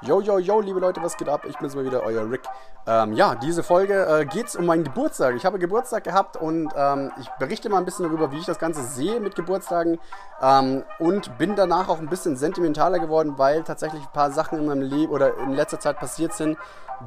[0.00, 1.44] Yo, yo, yo, liebe Leute, was geht ab?
[1.48, 2.42] Ich bin's mal wieder, euer Rick.
[2.86, 5.34] Ähm, ja, diese Folge äh, geht's um meinen Geburtstag.
[5.34, 8.60] Ich habe Geburtstag gehabt und ähm, ich berichte mal ein bisschen darüber, wie ich das
[8.60, 9.98] Ganze sehe mit Geburtstagen.
[10.40, 14.66] Ähm, und bin danach auch ein bisschen sentimentaler geworden, weil tatsächlich ein paar Sachen in
[14.66, 16.56] meinem Leben oder in letzter Zeit passiert sind,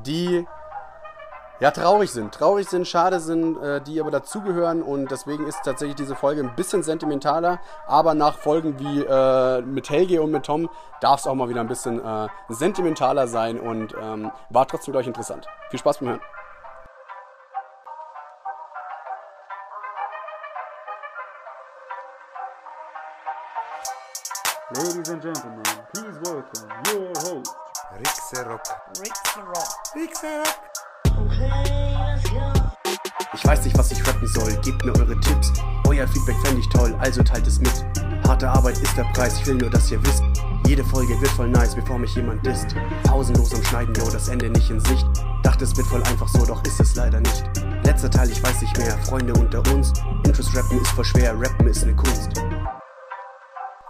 [0.06, 0.46] die
[1.62, 2.34] ja, traurig sind.
[2.34, 6.56] Traurig sind, schade sind, äh, die aber dazugehören und deswegen ist tatsächlich diese Folge ein
[6.56, 10.70] bisschen sentimentaler, aber nach Folgen wie äh, mit Helge und mit Tom
[11.02, 15.06] darf es auch mal wieder ein bisschen äh, sentimentaler sein und ähm, war trotzdem gleich
[15.06, 15.46] interessant.
[15.70, 16.22] Viel Spaß beim Hören.
[24.74, 27.54] Ladies and gentlemen, please welcome your host.
[28.00, 28.64] Rixerock.
[29.94, 30.71] Rixerock.
[33.34, 35.52] Ich weiß nicht, was ich rappen soll, gebt mir eure Tipps.
[35.88, 37.86] Euer Feedback fände ich toll, also teilt es mit.
[38.28, 40.24] Harte Arbeit ist der Preis, ich will nur, dass ihr wisst.
[40.68, 42.76] Jede Folge wird voll nice, bevor mich jemand disst.
[43.04, 45.06] Pausenlos am Schneiden, yo, das Ende nicht in Sicht.
[45.44, 47.44] Dachte, es wird voll einfach so, doch ist es leider nicht.
[47.84, 49.92] Letzter Teil, ich weiß nicht mehr, Freunde unter uns.
[50.24, 52.30] Intros rappen ist voll schwer, rappen ist ne Kunst.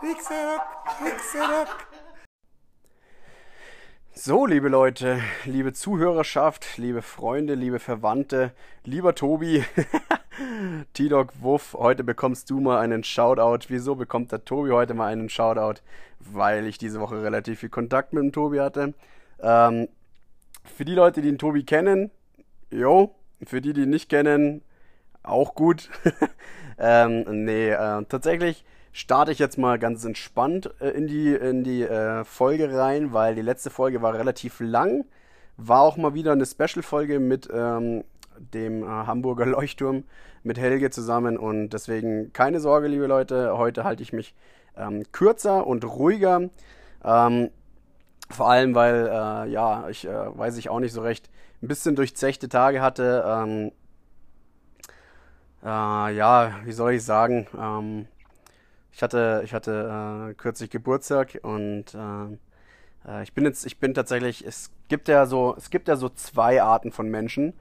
[0.02, 0.64] Rixerock,
[1.04, 1.91] Rixerock.
[4.14, 8.52] So, liebe Leute, liebe Zuhörerschaft, liebe Freunde, liebe Verwandte,
[8.84, 9.64] lieber Tobi,
[10.94, 13.70] T-Dog Wuff, heute bekommst du mal einen Shoutout.
[13.70, 15.82] Wieso bekommt der Tobi heute mal einen Shoutout?
[16.20, 18.94] Weil ich diese Woche relativ viel Kontakt mit dem Tobi hatte.
[19.42, 19.88] Ähm,
[20.66, 22.12] für die Leute, die den Tobi kennen,
[22.70, 24.62] jo, für die, die ihn nicht kennen,
[25.24, 25.90] auch gut.
[26.78, 31.84] ähm, nee, äh, tatsächlich starte ich jetzt mal ganz entspannt äh, in die, in die
[31.84, 35.06] äh, Folge rein, weil die letzte Folge war relativ lang.
[35.58, 38.04] War auch mal wieder eine Special-Folge mit ähm,
[38.54, 40.04] dem äh, Hamburger Leuchtturm,
[40.44, 41.38] mit Helge zusammen.
[41.38, 44.36] Und deswegen keine Sorge, liebe Leute, heute halte ich mich
[44.76, 46.50] ähm, kürzer und ruhiger.
[47.04, 47.50] Ähm,
[48.30, 51.30] vor allem, weil, äh, ja, ich äh, weiß ich auch nicht so recht,
[51.62, 53.24] ein bisschen durchzechte Tage hatte.
[53.28, 53.72] Ähm,
[55.64, 58.08] äh, ja, wie soll ich sagen?
[58.92, 62.38] Ich hatte, ich hatte äh, kürzlich Geburtstag und äh,
[63.08, 66.10] äh, ich bin jetzt, ich bin tatsächlich, es gibt ja so, es gibt ja so
[66.10, 67.54] zwei Arten von Menschen,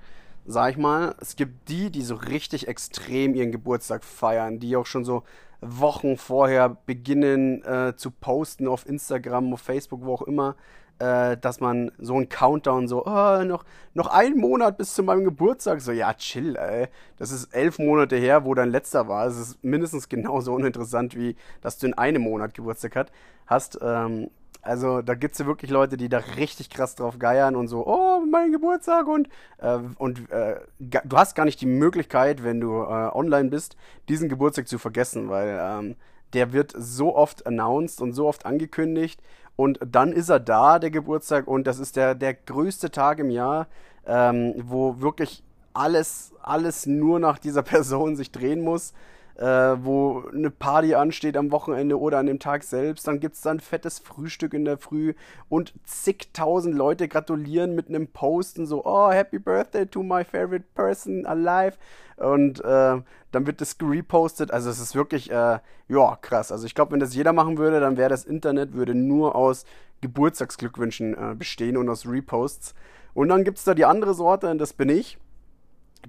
[0.47, 1.15] sag ich mal.
[1.21, 5.23] Es gibt die, die so richtig extrem ihren Geburtstag feiern, die auch schon so
[5.61, 10.57] Wochen vorher beginnen äh, zu posten auf Instagram, auf Facebook, wo auch immer,
[11.01, 15.25] äh, dass man so ein Countdown so, oh, noch, noch ein Monat bis zu meinem
[15.25, 15.81] Geburtstag.
[15.81, 16.89] So, ja, chill, ey.
[17.17, 19.27] Das ist elf Monate her, wo dein letzter war.
[19.27, 23.13] Es ist mindestens genauso uninteressant, wie dass du in einem Monat Geburtstag hat,
[23.47, 23.79] hast.
[23.83, 24.31] Ähm,
[24.63, 27.87] also da gibt es ja wirklich Leute, die da richtig krass drauf geiern und so,
[27.87, 32.83] oh, mein Geburtstag und, äh, und äh, du hast gar nicht die Möglichkeit, wenn du
[32.83, 33.79] äh, online bist,
[34.11, 35.97] diesen Geburtstag zu vergessen, weil ähm,
[36.35, 39.23] der wird so oft announced und so oft angekündigt
[39.61, 43.29] und dann ist er da, der Geburtstag, und das ist der, der größte Tag im
[43.29, 43.67] Jahr,
[44.07, 45.45] ähm, wo wirklich
[45.75, 48.95] alles, alles nur nach dieser Person sich drehen muss.
[49.41, 53.09] Äh, wo eine Party ansteht am Wochenende oder an dem Tag selbst.
[53.09, 55.15] Dann gibt es dann fettes Frühstück in der Früh
[55.49, 61.25] und zigtausend Leute gratulieren mit einem Posten so, oh, happy birthday to my favorite person
[61.25, 61.79] alive.
[62.19, 63.01] Und äh,
[63.33, 64.51] dann wird das repostet.
[64.51, 65.59] Also es ist wirklich, äh,
[65.89, 66.53] ja, krass.
[66.53, 69.65] Also ich glaube, wenn das jeder machen würde, dann wäre das Internet würde nur aus
[70.03, 72.75] Geburtstagsglückwünschen äh, bestehen und aus Reposts.
[73.15, 75.17] Und dann gibt es da die andere Sorte, und das bin ich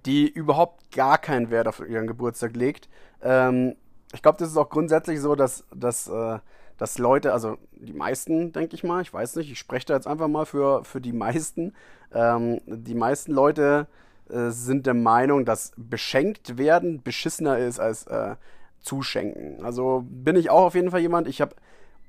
[0.05, 2.89] die überhaupt gar keinen Wert auf ihren Geburtstag legt.
[3.21, 3.75] Ähm,
[4.13, 6.39] ich glaube, das ist auch grundsätzlich so, dass, dass, äh,
[6.77, 10.07] dass Leute, also die meisten, denke ich mal, ich weiß nicht, ich spreche da jetzt
[10.07, 11.73] einfach mal für, für die meisten,
[12.13, 13.87] ähm, die meisten Leute
[14.29, 18.35] äh, sind der Meinung, dass beschenkt werden beschissener ist als äh,
[18.81, 19.63] zuschenken.
[19.63, 21.55] Also bin ich auch auf jeden Fall jemand, ich habe,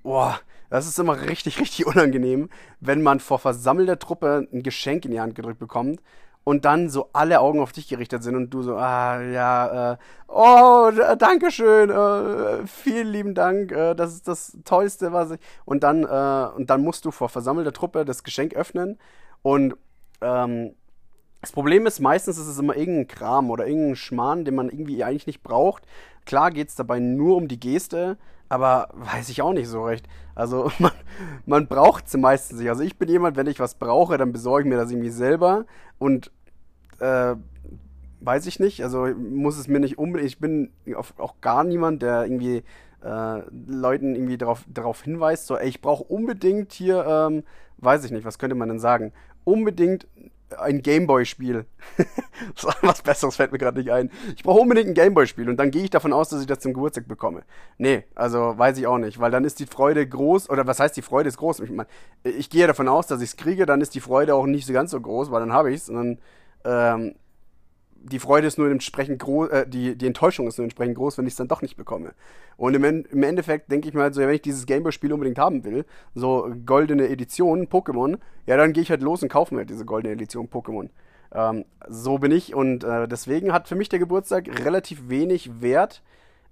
[0.03, 2.49] boah, das ist immer richtig, richtig unangenehm,
[2.81, 6.01] wenn man vor versammelter Truppe ein Geschenk in die Hand gedrückt bekommt
[6.45, 9.97] und dann so alle Augen auf dich gerichtet sind und du so, ah, ja, äh,
[10.29, 15.83] oh, danke schön, äh, vielen lieben Dank, äh, das ist das Tollste, was ich, und
[15.83, 18.99] dann, äh, und dann musst du vor versammelter Truppe das Geschenk öffnen
[19.43, 19.77] und,
[20.21, 20.75] ähm,
[21.41, 25.03] das Problem ist, meistens ist es immer irgendein Kram oder irgendein Schmarrn, den man irgendwie
[25.03, 25.83] eigentlich nicht braucht.
[26.25, 28.17] Klar geht es dabei nur um die Geste,
[28.53, 30.07] aber weiß ich auch nicht so recht.
[30.35, 30.93] Also man,
[31.47, 32.69] man braucht sie meistens nicht.
[32.69, 35.65] Also ich bin jemand, wenn ich was brauche, dann besorge ich mir das irgendwie selber
[35.99, 36.31] und
[37.01, 37.35] äh,
[38.21, 38.85] weiß ich nicht.
[38.85, 40.29] Also muss es mir nicht unbedingt.
[40.29, 40.71] Ich bin
[41.17, 42.63] auch gar niemand, der irgendwie
[43.03, 47.45] äh, Leuten irgendwie darauf, darauf hinweist, so, ey, ich brauche unbedingt hier, ähm,
[47.79, 49.15] weiß ich nicht, was könnte man denn sagen?
[49.45, 50.07] Unbedingt
[50.59, 51.67] ein Gameboy-Spiel.
[52.83, 54.11] Was Besseres fällt mir gerade nicht ein.
[54.37, 56.73] Ich brauche unbedingt ein Gameboy-Spiel und dann gehe ich davon aus, dass ich das zum
[56.73, 57.43] Geburtstag bekomme.
[57.79, 60.97] Nee, also weiß ich auch nicht, weil dann ist die Freude groß, oder was heißt
[60.97, 61.61] die Freude ist groß?
[61.61, 61.87] Ich, mein,
[62.25, 64.73] ich gehe davon aus, dass ich es kriege, dann ist die Freude auch nicht so
[64.73, 66.19] ganz so groß, weil dann habe ich es und dann
[66.65, 67.15] ähm,
[68.05, 71.27] die Freude ist nur entsprechend groß, äh, die, die Enttäuschung ist nur entsprechend groß, wenn
[71.27, 72.13] ich es dann doch nicht bekomme.
[72.57, 75.39] Und im, im Endeffekt denke ich mir halt so, ja, wenn ich dieses Gameboy-Spiel unbedingt
[75.39, 75.85] haben will,
[76.15, 79.85] so goldene Edition Pokémon, ja, dann gehe ich halt los und kaufe mir halt diese
[79.85, 80.89] goldene Edition Pokémon.
[81.35, 86.03] Ähm, so bin ich und äh, deswegen hat für mich der Geburtstag relativ wenig Wert.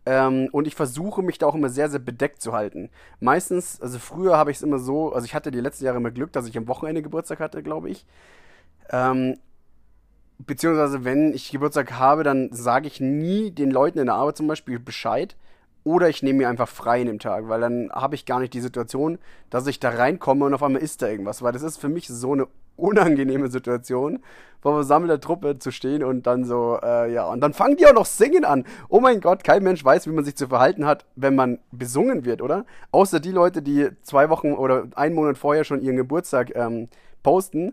[0.06, 2.88] Ähm, und ich versuche mich da auch immer sehr, sehr bedeckt zu halten.
[3.20, 6.10] Meistens, also früher habe ich es immer so, also ich hatte die letzten Jahre immer
[6.10, 8.06] Glück, dass ich am Wochenende Geburtstag hatte, glaube ich.
[8.90, 9.36] Ähm,
[10.46, 14.46] beziehungsweise wenn ich Geburtstag habe, dann sage ich nie den Leuten in der Arbeit zum
[14.46, 15.36] Beispiel Bescheid.
[15.82, 18.52] Oder ich nehme mir einfach frei in dem Tag, weil dann habe ich gar nicht
[18.52, 21.40] die Situation, dass ich da reinkomme und auf einmal ist da irgendwas.
[21.40, 24.20] Weil das ist für mich so eine unangenehme Situation,
[24.60, 27.94] vor versammelter Truppe zu stehen und dann so, äh, ja, und dann fangen die auch
[27.94, 28.64] noch singen an.
[28.88, 32.26] Oh mein Gott, kein Mensch weiß, wie man sich zu verhalten hat, wenn man besungen
[32.26, 32.66] wird, oder?
[32.90, 36.88] Außer die Leute, die zwei Wochen oder einen Monat vorher schon ihren Geburtstag ähm,
[37.22, 37.72] posten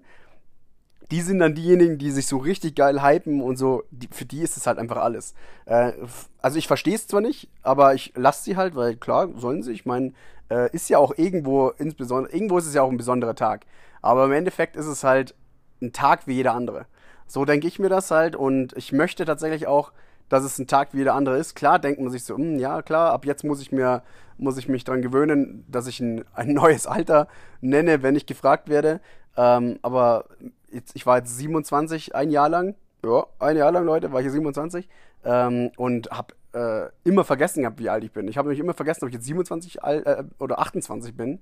[1.12, 4.42] die sind dann diejenigen, die sich so richtig geil hypen und so, die, für die
[4.42, 5.34] ist es halt einfach alles.
[5.66, 5.94] Äh,
[6.42, 9.72] also ich verstehe es zwar nicht, aber ich lasse sie halt, weil klar, sollen sie,
[9.72, 10.14] ich meine,
[10.50, 13.66] äh, ist ja auch irgendwo, insbesondere, irgendwo ist es ja auch ein besonderer Tag.
[14.02, 15.34] Aber im Endeffekt ist es halt
[15.82, 16.86] ein Tag wie jeder andere.
[17.26, 19.92] So denke ich mir das halt und ich möchte tatsächlich auch,
[20.30, 21.56] dass es ein Tag wie jeder andere ist.
[21.56, 24.04] Klar denkt man sich so, hm, ja klar, ab jetzt muss ich mir,
[24.38, 27.28] muss ich mich dran gewöhnen, dass ich ein, ein neues Alter
[27.62, 29.00] nenne, wenn ich gefragt werde.
[29.38, 30.26] Ähm, aber
[30.70, 32.76] ich war jetzt 27 ein Jahr lang.
[33.04, 34.88] Ja, ein Jahr lang, Leute, war ich hier 27.
[35.24, 38.28] Ähm, und habe äh, immer vergessen gehabt, wie alt ich bin.
[38.28, 41.40] Ich habe mich immer vergessen, ob ich jetzt 27 äh, oder 28 bin,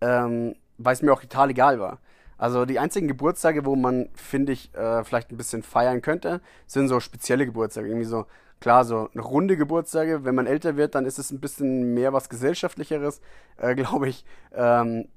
[0.00, 1.98] ähm, weil es mir auch total egal war.
[2.36, 6.88] Also die einzigen Geburtstage, wo man, finde ich, äh, vielleicht ein bisschen feiern könnte, sind
[6.88, 7.88] so spezielle Geburtstage.
[7.88, 8.26] Irgendwie so,
[8.60, 10.24] klar, so eine runde Geburtstage.
[10.24, 13.20] Wenn man älter wird, dann ist es ein bisschen mehr was Gesellschaftlicheres,
[13.56, 14.24] äh, glaube ich.
[14.52, 15.08] Ähm,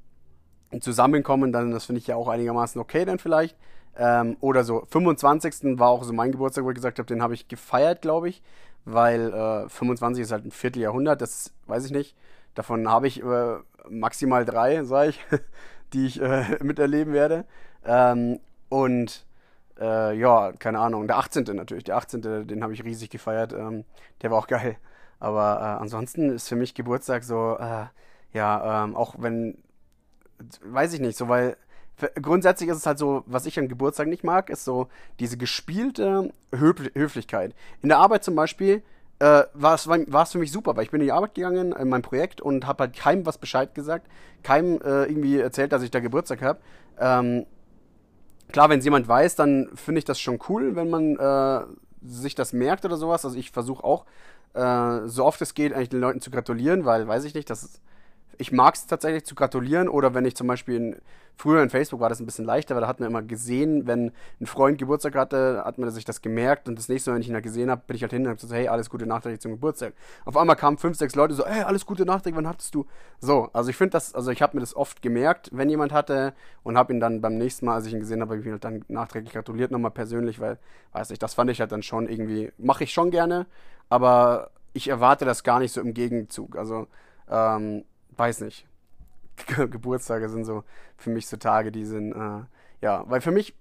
[0.79, 3.55] zusammenkommen, dann das finde ich ja auch einigermaßen okay dann vielleicht.
[3.97, 5.79] Ähm, oder so, 25.
[5.79, 8.43] war auch so mein Geburtstag, wo ich gesagt habe, den habe ich gefeiert, glaube ich,
[8.85, 12.15] weil äh, 25 ist halt ein Vierteljahrhundert, das weiß ich nicht.
[12.53, 13.55] Davon habe ich äh,
[13.89, 15.19] maximal drei, sage ich,
[15.93, 17.45] die ich äh, miterleben werde.
[17.85, 18.39] Ähm,
[18.69, 19.25] und
[19.79, 21.43] äh, ja, keine Ahnung, der 18.
[21.55, 22.47] natürlich, der 18.
[22.47, 23.85] den habe ich riesig gefeiert, ähm,
[24.21, 24.77] der war auch geil.
[25.19, 27.85] Aber äh, ansonsten ist für mich Geburtstag so, äh,
[28.33, 29.57] ja, ähm, auch wenn
[30.63, 31.57] weiß ich nicht, so, weil
[32.21, 34.87] grundsätzlich ist es halt so, was ich an Geburtstag nicht mag, ist so
[35.19, 37.55] diese gespielte Höf Höflichkeit.
[37.81, 38.83] In der Arbeit zum Beispiel
[39.19, 42.03] äh, war es für mich super, weil ich bin in die Arbeit gegangen, in mein
[42.03, 44.07] Projekt und habe halt keinem was Bescheid gesagt,
[44.43, 46.59] keinem äh, irgendwie erzählt, dass ich da Geburtstag habe.
[46.99, 47.45] Ähm,
[48.51, 51.65] klar, wenn es jemand weiß, dann finde ich das schon cool, wenn man äh,
[52.05, 53.25] sich das merkt oder sowas.
[53.25, 54.05] Also ich versuche auch,
[54.53, 57.63] äh, so oft es geht, eigentlich den Leuten zu gratulieren, weil, weiß ich nicht, das
[57.63, 57.81] ist
[58.37, 60.95] ich mag es tatsächlich zu gratulieren oder wenn ich zum Beispiel in,
[61.37, 64.11] früher in Facebook war das ein bisschen leichter, weil da hat man immer gesehen, wenn
[64.39, 67.27] ein Freund Geburtstag hatte, hat man sich das gemerkt und das nächste Mal, wenn ich
[67.27, 69.41] ihn da gesehen habe, bin ich halt hin und habe gesagt, hey, alles Gute nachträglich
[69.41, 69.93] zum Geburtstag.
[70.25, 72.85] Auf einmal kamen fünf, sechs Leute so, hey, alles Gute nachträglich, wann hattest du?
[73.19, 76.33] So, also ich finde das, also ich habe mir das oft gemerkt, wenn jemand hatte
[76.63, 78.53] und habe ihn dann beim nächsten Mal, als ich ihn gesehen habe, habe ich ihn
[78.53, 80.57] halt dann nachträglich gratuliert nochmal persönlich, weil,
[80.93, 83.45] weiß nicht, das fand ich halt dann schon irgendwie, mache ich schon gerne,
[83.89, 86.55] aber ich erwarte das gar nicht so im Gegenzug.
[86.55, 86.87] Also,
[87.29, 87.83] ähm,
[88.17, 88.67] weiß nicht.
[89.55, 90.63] Geburtstage sind so
[90.97, 92.43] für mich so Tage, die sind, äh,
[92.81, 93.55] ja, weil für mich,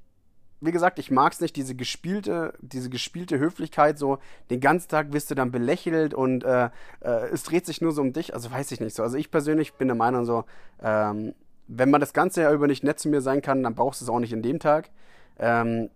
[0.61, 4.19] wie gesagt, ich mag es nicht, diese gespielte, diese gespielte Höflichkeit, so
[4.51, 8.01] den ganzen Tag wirst du dann belächelt und äh, äh, es dreht sich nur so
[8.01, 9.03] um dich, also weiß ich nicht so.
[9.03, 10.45] Also ich persönlich bin der Meinung so,
[10.83, 11.35] ähm,
[11.69, 14.05] wenn man das ganze Jahr über nicht nett zu mir sein kann, dann brauchst du
[14.05, 14.91] es auch nicht in dem Tag.
[15.39, 15.91] Ähm,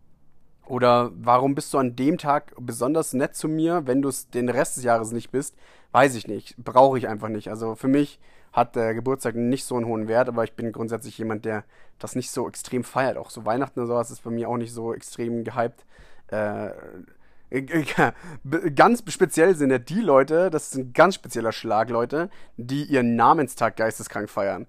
[0.67, 4.49] oder warum bist du an dem Tag besonders nett zu mir, wenn du es den
[4.49, 5.57] Rest des Jahres nicht bist?
[5.91, 6.57] Weiß ich nicht.
[6.59, 7.49] Brauche ich einfach nicht.
[7.49, 8.21] Also für mich
[8.53, 11.65] hat der Geburtstag nicht so einen hohen Wert, aber ich bin grundsätzlich jemand, der
[11.99, 13.17] das nicht so extrem feiert.
[13.17, 15.85] Auch so Weihnachten und sowas ist bei mir auch nicht so extrem gehypt.
[16.29, 16.71] Äh,
[18.75, 23.17] ganz speziell sind ja die Leute, das ist ein ganz spezieller Schlag, Leute, die ihren
[23.17, 24.67] Namenstag geisteskrank feiern.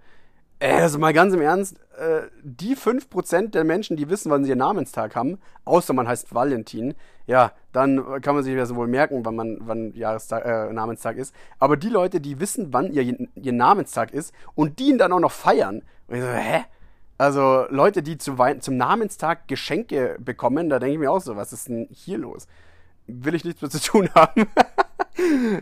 [0.61, 4.59] Also mal ganz im Ernst, äh, die 5% der Menschen, die wissen, wann sie ihren
[4.59, 6.93] Namenstag haben, außer man heißt Valentin,
[7.25, 11.33] ja, dann kann man sich das wohl merken, wann man wann Jahrestag, äh, Namenstag ist.
[11.57, 15.19] Aber die Leute, die wissen, wann ihr, ihr Namenstag ist und die ihn dann auch
[15.19, 15.81] noch feiern.
[16.07, 16.65] Und ich so, hä?
[17.17, 21.53] Also Leute, die zu zum Namenstag Geschenke bekommen, da denke ich mir auch so, was
[21.53, 22.47] ist denn hier los?
[23.07, 24.45] Will ich nichts mehr zu tun haben.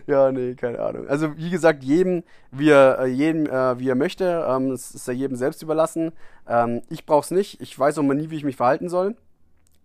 [0.06, 1.08] Ja, nee, keine Ahnung.
[1.08, 4.46] Also wie gesagt, jedem, wie er, äh, jedem, äh, wie er möchte.
[4.48, 6.12] Ähm, es ist ja jedem selbst überlassen.
[6.48, 7.60] Ähm, ich brauch's nicht.
[7.60, 9.16] Ich weiß auch mal nie, wie ich mich verhalten soll.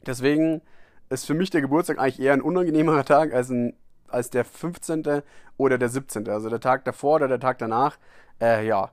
[0.06, 0.62] Deswegen
[1.10, 3.74] ist für mich der Geburtstag eigentlich eher ein unangenehmerer Tag als, ein,
[4.08, 5.22] als der 15.
[5.58, 6.30] oder der 17.
[6.30, 7.98] Also der Tag davor oder der Tag danach.
[8.40, 8.92] Äh, ja.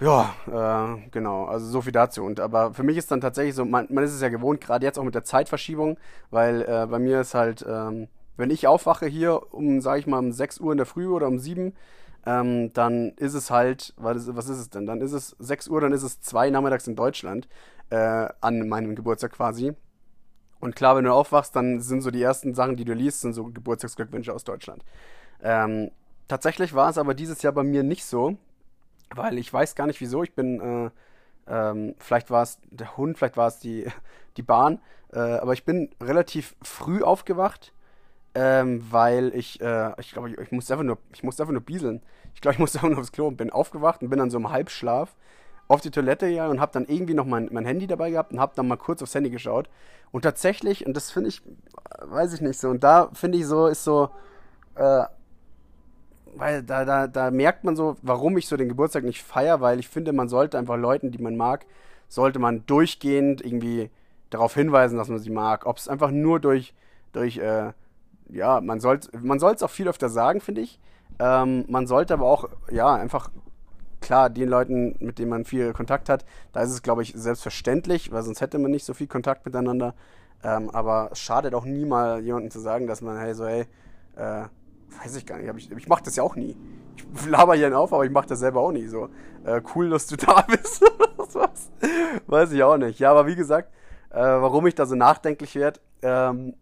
[0.00, 2.24] Ja, äh, genau, also so viel dazu.
[2.24, 4.84] Und aber für mich ist dann tatsächlich so, man, man ist es ja gewohnt, gerade
[4.84, 5.98] jetzt auch mit der Zeitverschiebung,
[6.30, 8.08] weil äh, bei mir ist halt, ähm,
[8.40, 11.28] wenn ich aufwache hier um, sag ich mal, um 6 Uhr in der Früh oder
[11.28, 11.74] um 7,
[12.26, 14.86] ähm, dann ist es halt, was ist, was ist es denn?
[14.86, 17.48] Dann ist es 6 Uhr, dann ist es 2 nachmittags in Deutschland,
[17.90, 19.74] äh, an meinem Geburtstag quasi.
[20.60, 23.32] Und klar, wenn du aufwachst, dann sind so die ersten Sachen, die du liest, sind
[23.32, 24.84] so Geburtstagsglückwünsche aus Deutschland.
[25.42, 25.90] Ähm,
[26.28, 28.36] tatsächlich war es aber dieses Jahr bei mir nicht so,
[29.14, 30.22] weil ich weiß gar nicht wieso.
[30.22, 30.90] Ich bin, äh,
[31.46, 33.86] ähm, vielleicht war es der Hund, vielleicht war es die,
[34.36, 34.80] die Bahn,
[35.12, 37.72] äh, aber ich bin relativ früh aufgewacht,
[38.34, 41.62] ähm, weil ich, äh, ich glaube, ich, ich musste einfach nur, ich musste einfach nur
[41.62, 42.02] bieseln.
[42.34, 44.38] Ich glaube, ich musste einfach nur aufs Klo und bin aufgewacht und bin dann so
[44.38, 45.14] im Halbschlaf
[45.68, 48.40] auf die Toilette gegangen und habe dann irgendwie noch mein, mein Handy dabei gehabt und
[48.40, 49.68] habe dann mal kurz aufs Handy geschaut.
[50.10, 51.42] Und tatsächlich, und das finde ich,
[52.00, 54.10] weiß ich nicht so, und da finde ich so, ist so,
[54.74, 55.04] äh,
[56.34, 59.78] weil da, da, da merkt man so, warum ich so den Geburtstag nicht feiere, weil
[59.78, 61.66] ich finde, man sollte einfach Leuten, die man mag,
[62.08, 63.90] sollte man durchgehend irgendwie
[64.30, 65.66] darauf hinweisen, dass man sie mag.
[65.66, 66.74] Ob es einfach nur durch,
[67.12, 67.72] durch äh,
[68.32, 70.80] ja, man soll man es auch viel öfter sagen, finde ich.
[71.18, 73.30] Ähm, man sollte aber auch, ja, einfach,
[74.00, 78.10] klar, den Leuten, mit denen man viel Kontakt hat, da ist es, glaube ich, selbstverständlich,
[78.12, 79.94] weil sonst hätte man nicht so viel Kontakt miteinander.
[80.42, 83.66] Ähm, aber es schadet auch nie mal jemandem zu sagen, dass man, hey, so, hey,
[84.16, 84.44] äh,
[85.02, 86.56] weiß ich gar nicht, ich, ich mache das ja auch nie.
[86.96, 88.86] Ich laber hier auf, aber ich mache das selber auch nie.
[88.86, 89.08] So,
[89.44, 90.82] äh, cool, dass du da bist.
[91.34, 91.70] was?
[92.26, 92.98] Weiß ich auch nicht.
[92.98, 93.70] Ja, aber wie gesagt,
[94.10, 96.54] äh, warum ich da so nachdenklich werde, ähm,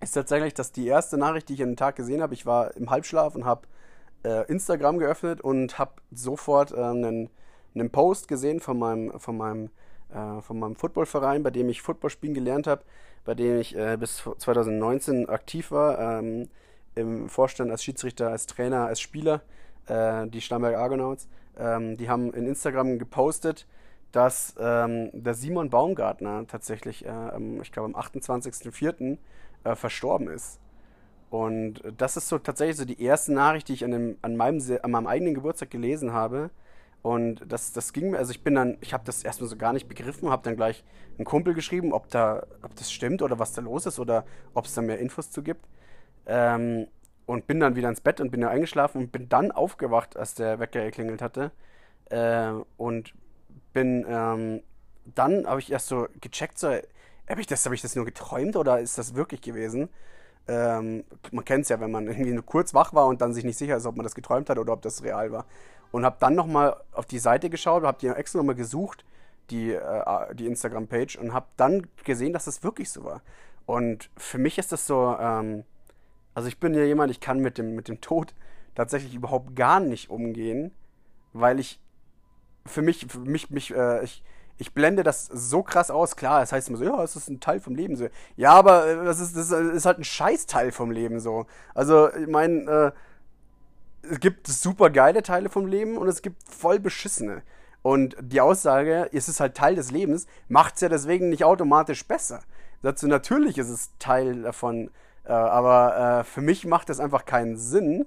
[0.00, 2.76] ist tatsächlich, dass die erste Nachricht, die ich an den Tag gesehen habe, ich war
[2.76, 3.66] im Halbschlaf und habe
[4.24, 7.30] äh, Instagram geöffnet und habe sofort äh, einen,
[7.74, 9.70] einen Post gesehen von meinem, von meinem,
[10.10, 12.82] äh, von meinem Footballverein, bei dem ich Football spielen gelernt habe,
[13.24, 16.18] bei dem ich äh, bis 2019 aktiv war.
[16.18, 16.48] Ähm,
[16.98, 19.42] im Vorstand als Schiedsrichter, als Trainer, als Spieler,
[19.86, 23.66] äh, die Starnberg Argonauts, ähm, die haben in Instagram gepostet,
[24.12, 29.18] dass ähm, der Simon Baumgartner tatsächlich, äh, ich glaube am 28.04.
[29.64, 30.60] Äh, verstorben ist.
[31.30, 34.62] Und das ist so tatsächlich so die erste Nachricht, die ich an, dem, an, meinem,
[34.82, 36.50] an meinem eigenen Geburtstag gelesen habe.
[37.02, 39.72] Und das, das ging mir, also ich bin dann, ich habe das erstmal so gar
[39.72, 40.84] nicht begriffen, habe dann gleich
[41.16, 44.24] einen Kumpel geschrieben, ob da, ob das stimmt oder was da los ist oder
[44.54, 45.66] ob es da mehr Infos zu gibt.
[46.26, 46.86] Ähm,
[47.26, 50.34] und bin dann wieder ins Bett und bin da eingeschlafen und bin dann aufgewacht, als
[50.34, 51.52] der Wecker geklingelt hatte.
[52.10, 53.12] Äh, und
[53.74, 54.62] bin ähm,
[55.14, 56.74] dann habe ich erst so gecheckt, so,
[57.28, 59.88] habe ich, das, hab ich das nur geträumt oder ist das wirklich gewesen?
[60.46, 63.44] Ähm, man kennt es ja, wenn man irgendwie nur kurz wach war und dann sich
[63.44, 65.44] nicht sicher ist, ob man das geträumt hat oder ob das real war.
[65.90, 69.04] Und habe dann nochmal auf die Seite geschaut, habe die extra nochmal gesucht,
[69.50, 73.22] die, äh, die Instagram-Page, und habe dann gesehen, dass das wirklich so war.
[73.66, 75.64] Und für mich ist das so, ähm,
[76.34, 78.34] also ich bin ja jemand, ich kann mit dem, mit dem Tod
[78.74, 80.72] tatsächlich überhaupt gar nicht umgehen,
[81.32, 81.80] weil ich
[82.64, 84.22] für mich, für mich, mich, äh, ich,
[84.58, 86.16] ich blende das so krass aus.
[86.16, 88.08] Klar, das heißt immer so, ja, es ist ein Teil vom Leben so.
[88.36, 91.46] Ja, aber äh, das ist, das ist halt ein Scheißteil vom Leben so.
[91.74, 92.92] Also, ich meine,
[94.02, 97.42] äh, es gibt super geile Teile vom Leben und es gibt voll beschissene.
[97.82, 102.06] Und die Aussage, es ist halt Teil des Lebens, macht es ja deswegen nicht automatisch
[102.06, 102.40] besser.
[102.82, 104.90] Dazu natürlich ist es Teil davon,
[105.24, 108.06] äh, aber äh, für mich macht das einfach keinen Sinn.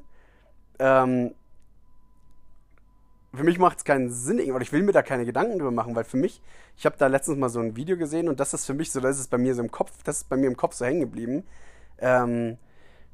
[0.79, 1.33] Ähm,
[3.33, 5.95] für mich macht es keinen Sinn, oder ich will mir da keine Gedanken drüber machen,
[5.95, 6.41] weil für mich,
[6.77, 8.99] ich habe da letztens mal so ein Video gesehen und das ist für mich so,
[8.99, 10.99] das ist bei mir so im Kopf, das ist bei mir im Kopf so hängen
[10.99, 11.43] geblieben.
[11.99, 12.57] Ähm,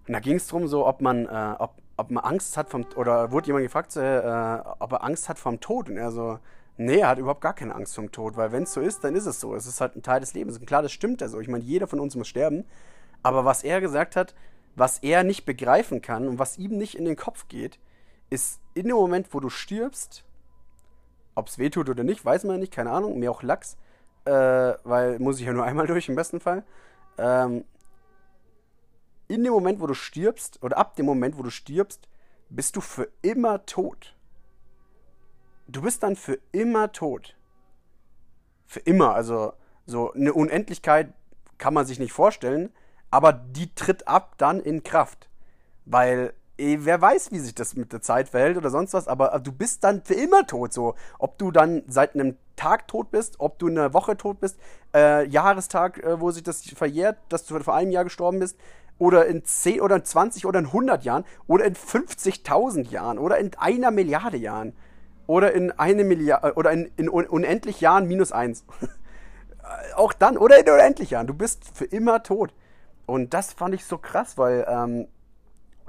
[0.07, 2.85] und da ging es darum, so, ob man, äh, ob, ob man Angst hat vom,
[2.95, 6.39] oder wurde jemand gefragt, äh, ob er Angst hat vom Tod und er so,
[6.77, 9.15] nee, er hat überhaupt gar keine Angst vom Tod, weil wenn es so ist, dann
[9.15, 9.53] ist es so.
[9.53, 10.57] Es ist halt ein Teil des Lebens.
[10.57, 11.39] Und klar, das stimmt ja so.
[11.39, 12.65] Ich meine, jeder von uns muss sterben,
[13.23, 14.33] aber was er gesagt hat,
[14.75, 17.79] was er nicht begreifen kann und was ihm nicht in den Kopf geht,
[18.29, 20.23] ist in dem Moment, wo du stirbst,
[21.35, 23.77] ob es wehtut oder nicht, weiß man nicht, keine Ahnung, mir auch Lachs,
[24.25, 26.63] äh, weil muss ich ja nur einmal durch im besten Fall.
[27.17, 27.63] Ähm,
[29.27, 32.07] in dem Moment, wo du stirbst, oder ab dem Moment, wo du stirbst,
[32.49, 34.15] bist du für immer tot.
[35.67, 37.35] Du bist dann für immer tot.
[38.65, 39.53] Für immer, also
[39.85, 41.13] so eine Unendlichkeit
[41.57, 42.71] kann man sich nicht vorstellen,
[43.11, 45.29] aber die tritt ab dann in Kraft.
[45.85, 49.51] Weil wer weiß, wie sich das mit der Zeit verhält oder sonst was, aber du
[49.51, 50.73] bist dann für immer tot.
[50.73, 54.57] So, ob du dann seit einem Tag tot bist, ob du eine Woche tot bist,
[54.93, 58.57] äh, Jahrestag, äh, wo sich das verjährt, dass du vor einem Jahr gestorben bist,
[58.99, 63.37] oder in 10 oder in 20 oder in 100 Jahren oder in 50.000 Jahren oder
[63.37, 64.73] in einer Milliarde Jahren
[65.27, 68.65] oder in eine Milliarde oder in, in unendlich Jahren minus eins.
[69.95, 71.27] Auch dann oder in unendlich Jahren.
[71.27, 72.53] Du bist für immer tot.
[73.05, 75.07] Und das fand ich so krass, weil ähm,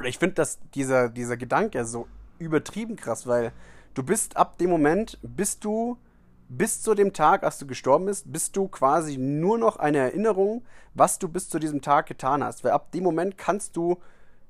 [0.04, 2.06] ich finde, dass dieser, dieser Gedanke so
[2.38, 3.52] übertrieben krass, weil
[3.94, 5.98] du bist ab dem Moment, bist du
[6.48, 10.64] bis zu dem Tag, als du gestorben bist, bist du quasi nur noch eine Erinnerung,
[10.94, 12.64] was du bis zu diesem Tag getan hast.
[12.64, 13.98] Weil ab dem Moment kannst du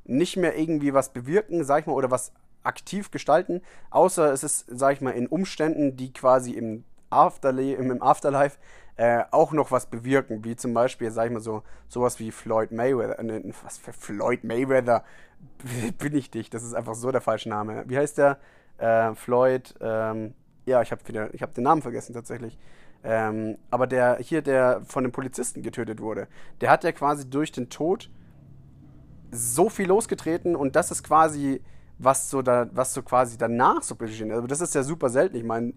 [0.05, 4.67] nicht mehr irgendwie was bewirken, sag ich mal, oder was aktiv gestalten, außer es ist,
[4.69, 8.59] sag ich mal, in Umständen, die quasi im, Afterli im Afterlife
[8.99, 12.73] äh, auch noch was bewirken, wie zum Beispiel, sag ich mal so, sowas wie Floyd
[12.73, 15.05] Mayweather, äh, was für Floyd Mayweather
[15.99, 17.85] bin ich dich, das ist einfach so der falsche Name.
[17.87, 18.39] Wie heißt der?
[18.77, 20.35] Äh, Floyd, ähm,
[20.67, 22.59] ja, ich habe wieder, den Namen vergessen tatsächlich.
[23.05, 26.27] Ähm, aber der hier, der von den Polizisten getötet wurde,
[26.61, 28.11] der hat ja quasi durch den Tod
[29.31, 31.63] so viel losgetreten und das ist quasi,
[31.99, 34.33] was so da, was so quasi danach so besteht.
[34.33, 35.37] Also das ist ja super selten.
[35.37, 35.75] Ich meine,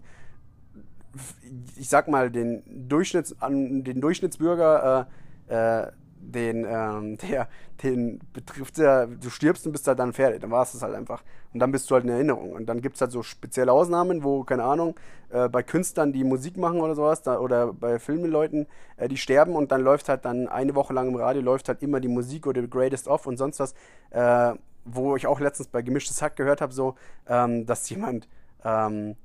[1.76, 5.08] ich sag mal, den, Durchschnitts, den Durchschnittsbürger,
[5.48, 5.92] äh, äh,
[6.22, 7.48] den, ähm, der,
[7.82, 11.22] den betrifft ja, du stirbst und bist halt dann fertig, dann war es halt einfach.
[11.52, 12.52] Und dann bist du halt in Erinnerung.
[12.52, 14.94] Und dann gibt es halt so spezielle Ausnahmen, wo, keine Ahnung,
[15.30, 18.66] äh, bei Künstlern, die Musik machen oder sowas, da, oder bei Filmleuten,
[18.96, 21.82] äh, die sterben und dann läuft halt dann eine Woche lang im Radio, läuft halt
[21.82, 23.74] immer die Musik oder Greatest Of und sonst was,
[24.10, 24.54] äh,
[24.84, 26.94] wo ich auch letztens bei Gemischtes Hack gehört habe, so,
[27.26, 28.28] ähm, dass jemand,
[28.64, 29.16] ähm,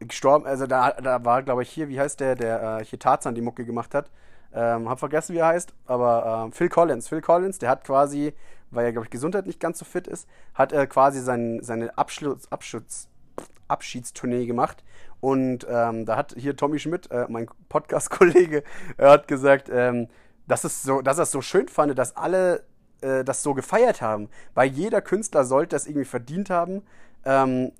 [0.00, 3.34] gestorben, also da, da war, glaube ich, hier, wie heißt der, der äh, hier Tarzan
[3.34, 4.10] die Mucke gemacht hat.
[4.52, 7.08] Ähm, hab vergessen, wie er heißt, aber ähm, Phil Collins.
[7.08, 8.34] Phil Collins, der hat quasi,
[8.70, 11.96] weil er, glaube ich, gesundheitlich nicht ganz so fit ist, hat er quasi sein, seine
[11.96, 13.08] Abschluss, Abschutz,
[13.68, 14.82] Abschiedstournee gemacht.
[15.20, 18.64] Und ähm, da hat hier Tommy Schmidt, äh, mein Podcast-Kollege,
[18.98, 20.08] hat gesagt, ähm,
[20.48, 22.64] dass, es so, dass er es so schön fand, dass alle
[23.02, 24.28] äh, das so gefeiert haben.
[24.54, 26.82] Weil jeder Künstler sollte das irgendwie verdient haben,
[27.24, 27.72] ähm,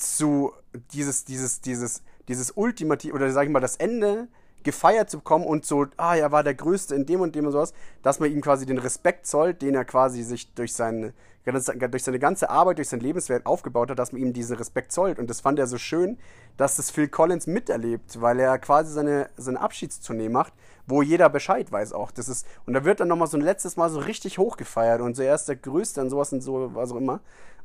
[0.00, 0.52] zu
[0.92, 4.28] dieses, dieses, dieses, dieses Ultimativ, oder sag ich mal, das Ende
[4.62, 7.52] gefeiert zu bekommen und so, ah, er war der Größte in dem und dem und
[7.52, 11.14] sowas, dass man ihm quasi den Respekt zollt, den er quasi sich durch seine,
[11.44, 15.18] durch seine ganze Arbeit, durch sein Lebenswert aufgebaut hat, dass man ihm diesen Respekt zollt.
[15.18, 16.18] Und das fand er so schön,
[16.56, 20.52] dass das Phil Collins miterlebt, weil er quasi seine, seine Abschiedstournee macht,
[20.86, 22.10] wo jeder Bescheid weiß auch.
[22.10, 25.16] Das ist, und da wird dann nochmal so ein letztes Mal so richtig hochgefeiert und
[25.16, 27.20] so er ist der Größte und sowas und so, was auch immer.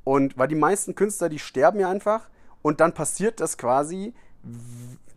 [0.06, 2.30] Und weil die meisten Künstler, die sterben ja einfach
[2.62, 4.14] und dann passiert das quasi,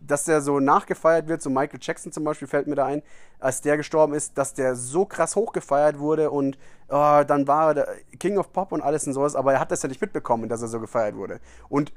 [0.01, 3.03] dass der so nachgefeiert wird, so Michael Jackson zum Beispiel fällt mir da ein,
[3.39, 6.57] als der gestorben ist, dass der so krass hochgefeiert wurde und
[6.89, 7.87] oh, dann war er
[8.19, 10.61] King of Pop und alles und sowas, aber er hat das ja nicht mitbekommen, dass
[10.63, 11.39] er so gefeiert wurde.
[11.69, 11.93] Und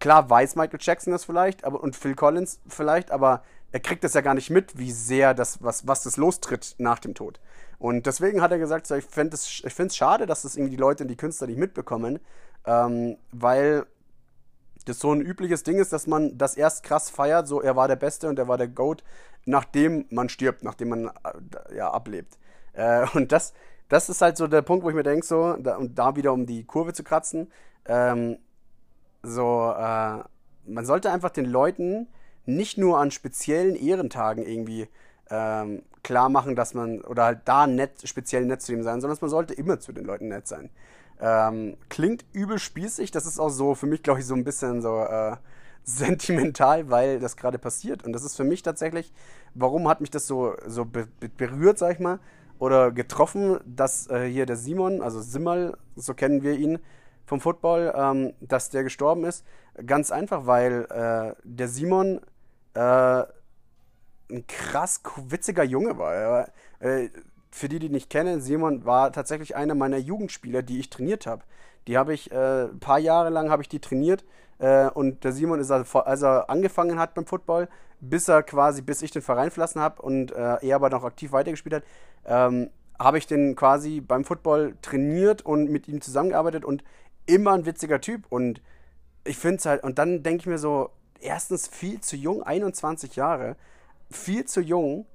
[0.00, 4.14] klar weiß Michael Jackson das vielleicht aber, und Phil Collins vielleicht, aber er kriegt das
[4.14, 7.40] ja gar nicht mit, wie sehr das, was, was das lostritt nach dem Tod.
[7.82, 11.02] Und deswegen hat er gesagt, so, ich finde es schade, dass das irgendwie die Leute
[11.02, 12.20] und die Künstler nicht mitbekommen,
[12.64, 13.86] ähm, weil
[14.84, 17.88] das so ein übliches Ding ist, dass man das erst krass feiert, so er war
[17.88, 19.02] der Beste und er war der Goat,
[19.46, 22.38] nachdem man stirbt, nachdem man äh, ja ablebt.
[22.74, 23.52] Äh, und das,
[23.88, 26.32] das ist halt so der Punkt, wo ich mir denke, so, da, und da wieder
[26.32, 27.50] um die Kurve zu kratzen,
[27.86, 28.38] ähm,
[29.24, 30.22] so, äh,
[30.66, 32.06] man sollte einfach den Leuten
[32.46, 34.86] nicht nur an speziellen Ehrentagen irgendwie
[35.30, 39.18] ähm, klar machen, dass man, oder halt da nett, speziell nett zu ihm sein, sondern
[39.20, 40.70] man sollte immer zu den Leuten nett sein.
[41.20, 44.82] Ähm, klingt übel spießig, das ist auch so für mich, glaube ich, so ein bisschen
[44.82, 45.36] so äh,
[45.84, 48.04] sentimental, weil das gerade passiert.
[48.04, 49.12] Und das ist für mich tatsächlich,
[49.54, 52.18] warum hat mich das so, so be berührt, sag ich mal,
[52.58, 56.78] oder getroffen, dass äh, hier der Simon, also Simmal, so kennen wir ihn
[57.26, 59.44] vom Football, ähm, dass der gestorben ist.
[59.86, 62.20] Ganz einfach, weil äh, der Simon
[62.74, 63.22] äh,
[64.32, 66.48] ein krass witziger Junge war.
[66.80, 67.08] Äh,
[67.50, 71.42] für die, die nicht kennen, Simon war tatsächlich einer meiner Jugendspieler, die ich trainiert habe.
[71.86, 74.24] Die habe ich äh, ein paar Jahre lang habe ich die trainiert
[74.58, 77.68] äh, und der Simon ist also, als er angefangen hat beim Football,
[78.00, 81.32] bis er quasi, bis ich den Verein verlassen habe und äh, er aber noch aktiv
[81.32, 81.84] weitergespielt hat,
[82.24, 86.84] ähm, habe ich den quasi beim Football trainiert und mit ihm zusammengearbeitet und
[87.26, 88.62] immer ein witziger Typ und
[89.24, 90.90] ich finde es halt, und dann denke ich mir so,
[91.20, 93.56] erstens viel zu jung, 21 Jahre,
[94.16, 95.06] viel zu jung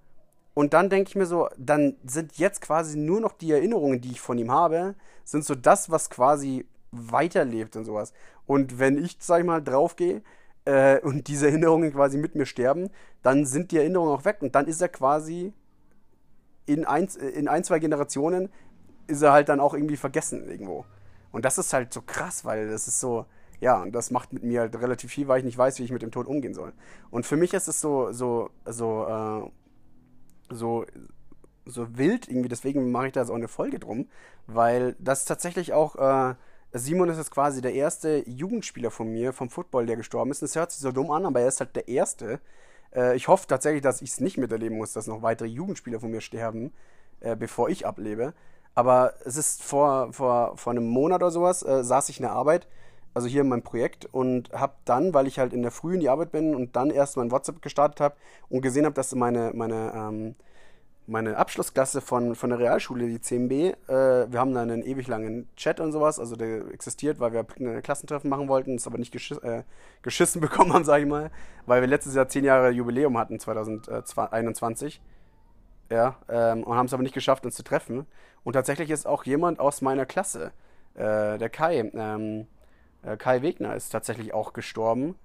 [0.54, 4.12] und dann denke ich mir so, dann sind jetzt quasi nur noch die Erinnerungen, die
[4.12, 8.12] ich von ihm habe, sind so das, was quasi weiterlebt und sowas.
[8.48, 10.24] Und wenn ich, sag ich mal, draufgehe
[10.66, 12.90] äh, und diese Erinnerungen quasi mit mir sterben,
[13.22, 15.54] dann sind die Erinnerungen auch weg und dann ist er quasi
[16.66, 18.50] in ein, in ein, zwei Generationen
[19.06, 20.86] ist er halt dann auch irgendwie vergessen irgendwo.
[21.32, 23.26] Und das ist halt so krass, weil das ist so,
[23.60, 25.92] ja, und das macht mit mir halt relativ viel, weil ich nicht weiß, wie ich
[25.92, 26.74] mit dem Tod umgehen soll.
[27.10, 29.52] Und für mich ist es so, so, so,
[30.52, 30.86] äh, so
[31.70, 34.08] so wild irgendwie, deswegen mache ich da auch eine Folge drum,
[34.48, 36.36] weil das tatsächlich auch, äh,
[36.74, 40.42] Simon ist jetzt quasi der erste Jugendspieler von mir, vom Football, der gestorben ist.
[40.42, 42.40] Das hört sich so dumm an, aber er ist halt der erste.
[42.94, 46.12] Äh, ich hoffe tatsächlich, dass ich es nicht miterleben muss, dass noch weitere Jugendspieler von
[46.12, 46.74] mir sterben,
[47.20, 48.34] äh, bevor ich ablebe.
[48.76, 52.34] Aber es ist vor, vor, vor einem Monat oder sowas, äh, saß ich in der
[52.34, 52.68] Arbeit,
[53.18, 56.00] also hier in meinem Projekt, und habe dann, weil ich halt in der Früh in
[56.00, 58.16] die Arbeit bin und dann erst mein WhatsApp gestartet habe
[58.48, 60.36] und gesehen habe, dass meine, meine, ähm,
[61.08, 65.50] meine Abschlussklasse von, von der Realschule, die 10b, äh, wir haben da einen ewig langen
[65.56, 69.12] Chat und sowas, also der existiert, weil wir ein Klassentreffen machen wollten, es aber nicht
[69.12, 69.64] geschiss, äh,
[70.04, 71.32] geschissen bekommen haben, sage ich mal,
[71.66, 75.02] weil wir letztes Jahr 10 Jahre Jubiläum hatten, 2021.
[75.90, 78.06] Ja, ähm, und haben es aber nicht geschafft, uns zu treffen.
[78.44, 80.52] Und tatsächlich ist auch jemand aus meiner Klasse,
[80.94, 82.46] äh, der Kai, ähm,
[83.04, 85.16] äh, Kai Wegner ist tatsächlich auch gestorben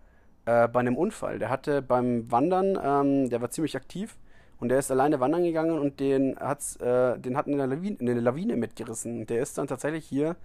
[0.45, 1.39] äh, bei einem Unfall.
[1.39, 4.17] Der hatte beim Wandern, ähm, der war ziemlich aktiv
[4.59, 8.15] und der ist alleine wandern gegangen und den, hat's, äh, den hat eine Lawine, eine
[8.21, 9.27] Lawine mitgerissen.
[9.27, 10.37] Der ist dann tatsächlich hier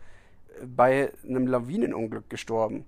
[0.61, 2.85] äh, bei einem Lawinenunglück gestorben.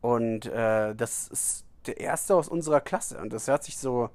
[0.00, 3.18] Und äh, das ist der erste aus unserer Klasse.
[3.18, 4.10] Und das hört sich so,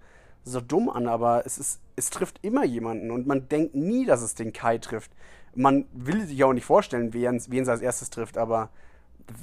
[0.45, 4.21] so dumm an, aber es, ist, es trifft immer jemanden und man denkt nie, dass
[4.21, 5.11] es den Kai trifft.
[5.55, 8.69] Man will sich auch nicht vorstellen, wen es als erstes trifft, aber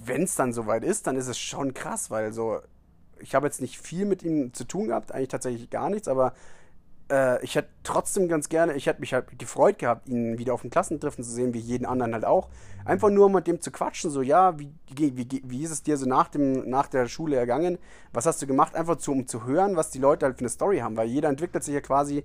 [0.05, 2.61] wenn es dann soweit ist, dann ist es schon krass, weil so,
[3.19, 6.33] ich habe jetzt nicht viel mit ihm zu tun gehabt, eigentlich tatsächlich gar nichts, aber
[7.11, 10.63] äh, ich hätte trotzdem ganz gerne, ich hätte mich halt gefreut gehabt, ihn wieder auf
[10.63, 12.49] dem Klassentreffen zu sehen, wie jeden anderen halt auch.
[12.85, 15.97] Einfach nur mit dem zu quatschen, so, ja, wie, wie, wie, wie ist es dir
[15.97, 17.79] so nach, dem, nach der Schule ergangen?
[18.13, 18.75] Was hast du gemacht?
[18.75, 21.29] Einfach zu, um zu hören, was die Leute halt für eine Story haben, weil jeder
[21.29, 22.25] entwickelt sich ja quasi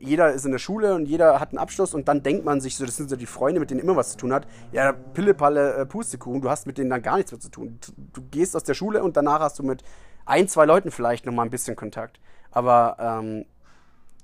[0.00, 2.76] jeder ist in der Schule und jeder hat einen Abschluss und dann denkt man sich
[2.76, 4.46] so, das sind so die Freunde, mit denen immer was zu tun hat.
[4.72, 7.78] Ja, Pillepalle, äh, Pustekuchen, du hast mit denen dann gar nichts mehr zu tun.
[7.80, 9.82] Du, du, gehst aus der Schule und danach hast du mit
[10.26, 12.20] ein, zwei Leuten vielleicht nochmal ein bisschen Kontakt.
[12.50, 13.46] Aber ähm,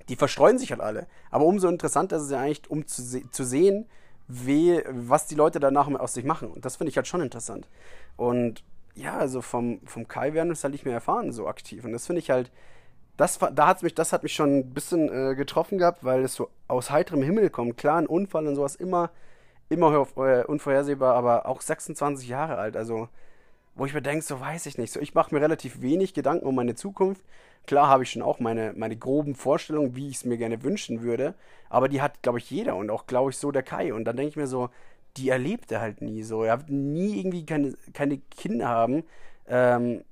[0.09, 1.07] die verstreuen sich halt alle.
[1.29, 3.87] Aber umso interessanter ist es ja eigentlich, um zu, se zu sehen,
[4.27, 6.51] wie, was die Leute danach aus sich machen.
[6.51, 7.67] Und das finde ich halt schon interessant.
[8.17, 8.63] Und
[8.95, 11.85] ja, also vom, vom Kai werden wir es halt nicht mehr erfahren, so aktiv.
[11.85, 12.51] Und das finde ich halt,
[13.21, 16.33] das, da hat's mich, das hat mich schon ein bisschen äh, getroffen gehabt, weil es
[16.33, 17.77] so aus heiterem Himmel kommt.
[17.77, 19.11] Klar, ein Unfall und sowas immer,
[19.69, 22.75] immer äh, unvorhersehbar, aber auch 26 Jahre alt.
[22.75, 23.09] Also,
[23.75, 24.91] wo ich mir denke, so weiß ich nicht.
[24.91, 27.23] So, ich mache mir relativ wenig Gedanken um meine Zukunft.
[27.67, 31.03] Klar habe ich schon auch meine, meine groben Vorstellungen, wie ich es mir gerne wünschen
[31.03, 31.35] würde,
[31.69, 33.93] aber die hat, glaube ich, jeder und auch, glaube ich, so der Kai.
[33.93, 34.71] Und dann denke ich mir so,
[35.17, 36.43] die erlebt er halt nie so.
[36.43, 39.03] Er wird nie irgendwie keine, keine Kinder haben.
[39.47, 40.03] Ähm,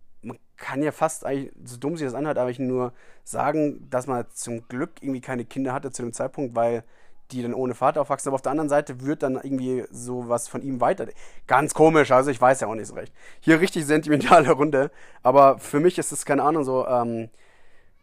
[0.59, 2.93] kann ja fast eigentlich, so dumm sich das anhört, aber ich nur
[3.23, 6.83] sagen, dass man zum Glück irgendwie keine Kinder hatte zu dem Zeitpunkt, weil
[7.31, 8.29] die dann ohne Vater aufwachsen.
[8.29, 11.07] Aber auf der anderen Seite wird dann irgendwie sowas von ihm weiter.
[11.47, 13.13] Ganz komisch, also ich weiß ja auch nicht so recht.
[13.39, 14.91] Hier richtig sentimentale Runde.
[15.23, 17.29] Aber für mich ist es, keine Ahnung, so, ähm,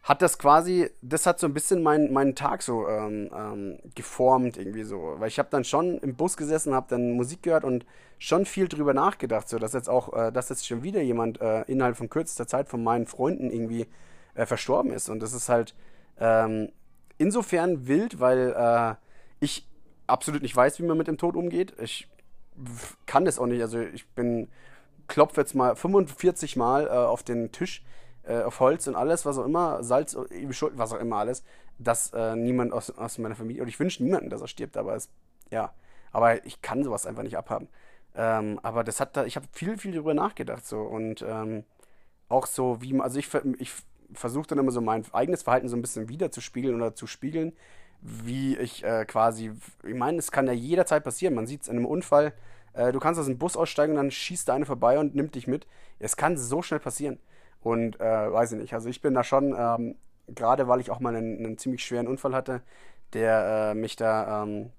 [0.03, 4.57] hat das quasi, das hat so ein bisschen meinen mein Tag so ähm, ähm, geformt
[4.57, 5.15] irgendwie so.
[5.17, 7.85] Weil ich habe dann schon im Bus gesessen, habe dann Musik gehört und
[8.17, 11.63] schon viel drüber nachgedacht, so dass jetzt auch, äh, dass jetzt schon wieder jemand äh,
[11.63, 13.85] innerhalb von kürzester Zeit von meinen Freunden irgendwie
[14.33, 15.09] äh, verstorben ist.
[15.09, 15.75] Und das ist halt
[16.19, 16.69] ähm,
[17.17, 18.95] insofern wild, weil äh,
[19.39, 19.67] ich
[20.07, 21.73] absolut nicht weiß, wie man mit dem Tod umgeht.
[21.81, 22.07] Ich
[23.05, 23.61] kann das auch nicht.
[23.61, 24.47] Also ich bin,
[25.07, 27.83] klopfe jetzt mal 45 Mal äh, auf den Tisch,
[28.27, 31.43] äh, auf Holz und alles, was auch immer, Salz, was auch immer alles,
[31.79, 34.95] dass äh, niemand aus, aus meiner Familie, und ich wünsche niemanden, dass er stirbt, aber
[34.95, 35.09] es,
[35.51, 35.73] ja,
[36.11, 37.67] aber ich kann sowas einfach nicht abhaben.
[38.15, 41.63] Ähm, aber das hat da, ich habe viel, viel darüber nachgedacht so und ähm,
[42.29, 43.71] auch so, wie also ich, ich
[44.13, 47.53] versuche dann immer so mein eigenes Verhalten so ein bisschen wiederzuspiegeln oder zu spiegeln
[48.01, 49.51] wie ich äh, quasi,
[49.83, 51.33] ich meine, es kann ja jederzeit passieren.
[51.33, 52.33] Man sieht es in einem Unfall.
[52.73, 55.35] Äh, du kannst aus dem Bus aussteigen und dann schießt da eine vorbei und nimmt
[55.35, 55.67] dich mit.
[55.99, 57.19] Es kann so schnell passieren.
[57.67, 58.73] Und äh, weiß ich nicht.
[58.73, 59.95] Also ich bin da schon, ähm,
[60.27, 62.61] gerade weil ich auch mal einen, einen, ziemlich schweren Unfall hatte,
[63.11, 64.71] der äh, mich da, ähm,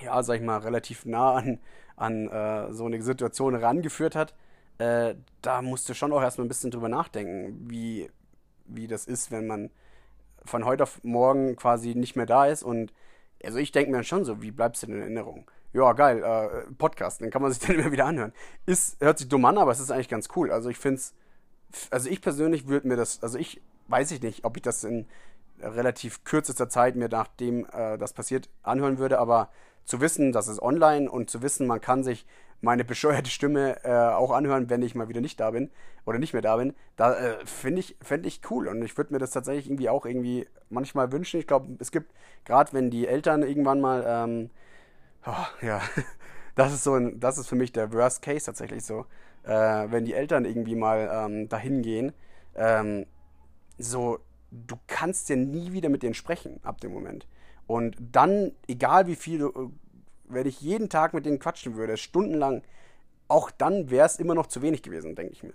[0.00, 1.60] ja, sag ich mal, relativ nah an,
[1.94, 4.34] an äh, so eine Situation rangeführt hat.
[4.78, 8.10] Äh, da musst du schon auch erstmal ein bisschen drüber nachdenken, wie,
[8.64, 9.70] wie das ist, wenn man
[10.44, 12.64] von heute auf morgen quasi nicht mehr da ist.
[12.64, 12.92] Und
[13.44, 15.48] also ich denke mir schon so, wie bleibst du denn in Erinnerung?
[15.72, 18.32] Ja, geil, äh, Podcast, den kann man sich dann immer wieder anhören.
[18.66, 20.50] Ist, hört sich dumm an, aber es ist eigentlich ganz cool.
[20.50, 21.14] Also ich finde es,
[21.90, 25.06] also ich persönlich würde mir das, also ich weiß ich nicht, ob ich das in
[25.60, 29.50] relativ kürzester Zeit mir nachdem äh, das passiert anhören würde, aber
[29.84, 32.26] zu wissen, dass es online und zu wissen, man kann sich
[32.60, 35.70] meine bescheuerte Stimme äh, auch anhören, wenn ich mal wieder nicht da bin
[36.04, 38.68] oder nicht mehr da bin, da äh, finde ich, fände ich cool.
[38.68, 41.38] Und ich würde mir das tatsächlich irgendwie auch irgendwie manchmal wünschen.
[41.38, 42.12] Ich glaube, es gibt,
[42.44, 44.50] gerade wenn die Eltern irgendwann mal, ähm,
[45.26, 45.80] oh, ja,
[46.56, 49.06] das ist so ein, das ist für mich der Worst Case tatsächlich so.
[49.48, 52.12] Äh, wenn die Eltern irgendwie mal ähm, dahin gehen,
[52.54, 53.06] ähm,
[53.78, 54.18] so,
[54.50, 57.26] du kannst ja nie wieder mit denen sprechen ab dem Moment.
[57.66, 59.50] Und dann, egal wie viel, äh,
[60.28, 62.62] wenn ich jeden Tag mit denen quatschen würde, stundenlang,
[63.26, 65.54] auch dann wäre es immer noch zu wenig gewesen, denke ich mir.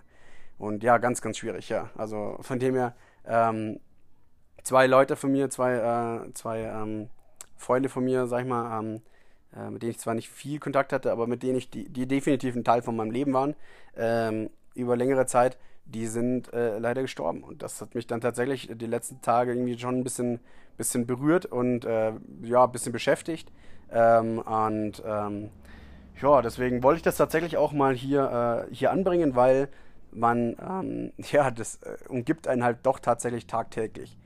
[0.57, 1.91] Und ja, ganz, ganz schwierig, ja.
[1.95, 3.79] Also von dem her, ähm,
[4.63, 5.73] zwei Leute von mir, zwei,
[6.25, 7.09] äh, zwei ähm,
[7.57, 9.01] Freunde von mir, sag ich mal, ähm,
[9.55, 12.07] äh, mit denen ich zwar nicht viel Kontakt hatte, aber mit denen ich, die, die
[12.07, 13.55] definitiv ein Teil von meinem Leben waren,
[13.95, 17.43] ähm, über längere Zeit, die sind äh, leider gestorben.
[17.43, 20.39] Und das hat mich dann tatsächlich die letzten Tage irgendwie schon ein bisschen,
[20.77, 23.51] bisschen berührt und äh, ja, ein bisschen beschäftigt.
[23.91, 25.49] Ähm, und ähm,
[26.21, 29.67] ja, deswegen wollte ich das tatsächlich auch mal hier, äh, hier anbringen, weil
[30.11, 34.17] man, ähm, ja, das äh, umgibt einen halt doch tatsächlich tagtäglich.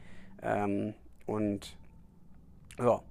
[0.42, 0.94] Ähm,
[1.26, 1.76] und
[2.80, 3.02] ja,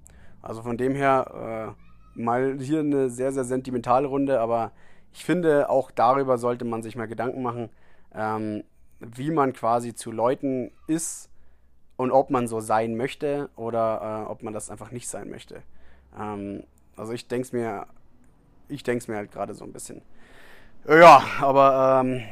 [0.41, 1.86] also von dem her äh,
[2.17, 4.73] mal hier eine sehr, sehr sentimentale Runde, aber
[5.13, 7.71] ich finde, auch darüber sollte man sich mal Gedanken machen,
[8.15, 8.65] ähm,
[9.01, 11.31] wie man quasi zu Leuten ist
[11.97, 15.63] und ob man so sein möchte oder äh, ob man das einfach nicht sein möchte.
[16.19, 16.65] Ähm,
[16.97, 17.87] also ich denke es mir,
[18.69, 20.03] ich denke es mir halt gerade so ein bisschen.
[20.89, 22.23] Ja, aber ähm,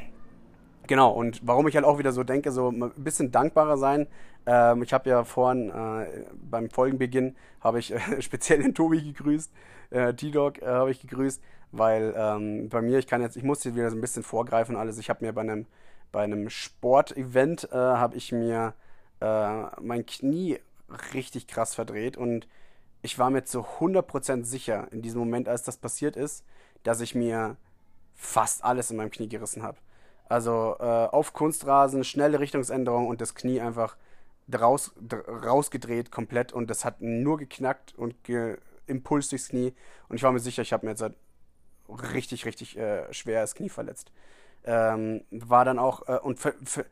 [0.87, 4.07] genau, und warum ich halt auch wieder so denke, so ein bisschen dankbarer sein.
[4.47, 9.53] Ähm, ich habe ja vorhin äh, beim Folgenbeginn habe ich äh, speziell den Tobi gegrüßt,
[9.91, 11.43] äh, T-Dog äh, habe ich gegrüßt,
[11.73, 14.77] weil ähm, bei mir, ich kann jetzt, ich muss hier wieder so ein bisschen vorgreifen
[14.77, 14.99] alles.
[14.99, 15.67] Ich habe mir bei einem
[16.15, 18.75] bei einem Sportevent äh, habe ich mir
[19.21, 20.61] äh, mein Knie
[21.13, 22.47] richtig krass verdreht und
[23.03, 26.45] ich war mir zu 100% sicher in diesem Moment, als das passiert ist,
[26.85, 27.57] dass ich mir
[28.15, 29.77] fast alles in meinem Knie gerissen habe.
[30.29, 33.97] Also äh, auf Kunstrasen, schnelle Richtungsänderung und das Knie einfach
[34.53, 34.93] raus,
[35.29, 39.73] rausgedreht komplett und das hat nur geknackt und ge Impuls durchs Knie
[40.09, 41.15] und ich war mir sicher, ich habe mir jetzt halt
[41.89, 44.13] richtig, richtig äh, schwer das Knie verletzt.
[44.65, 46.87] Ähm, war dann auch, äh, und für, für,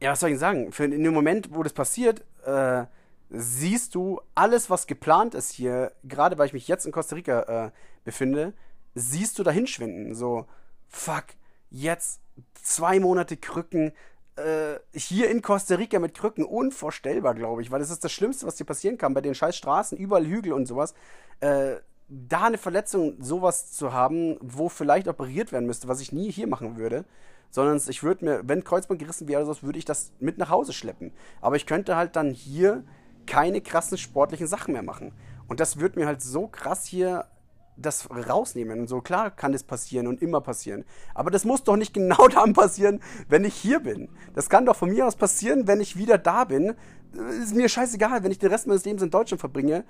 [0.00, 2.84] ja, was soll ich sagen, für, in dem Moment, wo das passiert, äh,
[3.30, 7.66] siehst du alles, was geplant ist hier, gerade weil ich mich jetzt in Costa Rica
[7.66, 7.70] äh,
[8.04, 8.54] befinde,
[8.94, 10.14] siehst du dahin schwinden.
[10.14, 10.46] So,
[10.88, 11.24] fuck,
[11.70, 12.20] jetzt
[12.62, 13.92] zwei Monate Krücken,
[14.36, 18.46] äh, hier in Costa Rica mit Krücken, unvorstellbar, glaube ich, weil das ist das Schlimmste,
[18.46, 20.94] was dir passieren kann bei den scheiß Straßen, überall Hügel und sowas.
[21.40, 21.76] Äh,
[22.08, 26.46] da eine Verletzung, sowas zu haben, wo vielleicht operiert werden müsste, was ich nie hier
[26.46, 27.04] machen würde,
[27.50, 30.72] sondern ich würde mir, wenn Kreuzband gerissen wäre, so, würde ich das mit nach Hause
[30.72, 31.12] schleppen.
[31.40, 32.84] Aber ich könnte halt dann hier
[33.26, 35.12] keine krassen sportlichen Sachen mehr machen.
[35.48, 37.26] Und das würde mir halt so krass hier
[37.76, 38.80] das rausnehmen.
[38.80, 40.84] Und so, klar kann das passieren und immer passieren.
[41.14, 44.08] Aber das muss doch nicht genau dann passieren, wenn ich hier bin.
[44.34, 46.74] Das kann doch von mir aus passieren, wenn ich wieder da bin.
[47.42, 49.84] Ist mir scheißegal, wenn ich den Rest meines Lebens in Deutschland verbringe,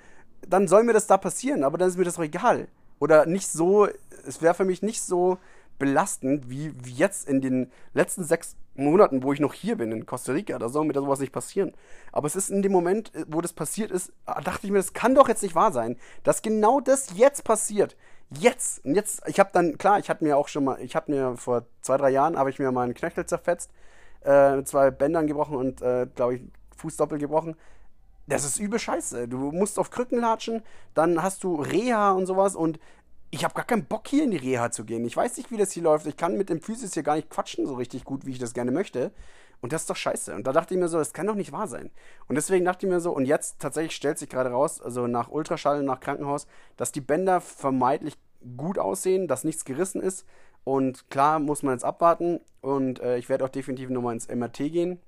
[0.47, 2.67] dann soll mir das da passieren, aber dann ist mir das doch egal.
[2.99, 3.87] Oder nicht so,
[4.25, 5.37] es wäre für mich nicht so
[5.77, 10.33] belastend wie, jetzt in den letzten sechs Monaten, wo ich noch hier bin in Costa
[10.33, 10.57] Rica.
[10.59, 11.73] Da soll mir sowas nicht passieren.
[12.11, 14.77] Aber es ist in dem Moment, äh, wo das passiert ist, ah, dachte ich mir,
[14.77, 17.95] das kann doch jetzt nicht wahr sein, dass genau das jetzt passiert.
[18.29, 18.83] Jetzt.
[18.85, 21.37] Und jetzt, ich habe dann, klar, ich hatte mir auch schon mal, ich habe mir
[21.37, 23.71] vor zwei, drei Jahren, habe ich mir mal einen Knöchel zerfetzt,
[24.25, 26.41] äh, mit zwei Bändern gebrochen und, äh, glaube ich,
[26.75, 27.55] Fußdoppel gebrochen.
[28.27, 29.29] Das ist übel scheiße.
[29.29, 30.61] Du musst auf Krücken latschen,
[30.93, 32.77] dann hast du Reha und sowas und
[33.37, 35.05] ich habe gar keinen Bock hier in die Reha zu gehen.
[35.05, 36.07] Ich weiß nicht, wie das hier läuft.
[36.07, 38.55] Ich kann mit dem Physis hier gar nicht quatschen so richtig gut, wie ich das
[38.55, 39.11] gerne möchte.
[39.61, 40.33] Und das ist doch scheiße.
[40.33, 41.91] Und da dachte ich mir so, das kann doch nicht wahr sein.
[42.27, 45.29] Und deswegen dachte ich mir so, und jetzt tatsächlich stellt sich gerade raus, also nach
[45.29, 46.47] Ultraschall, nach Krankenhaus,
[46.77, 48.17] dass die Bänder vermeintlich
[48.57, 50.25] gut aussehen, dass nichts gerissen ist.
[50.63, 52.39] Und klar muss man jetzt abwarten.
[52.61, 54.99] Und äh, ich werde auch definitiv nochmal ins MRT gehen.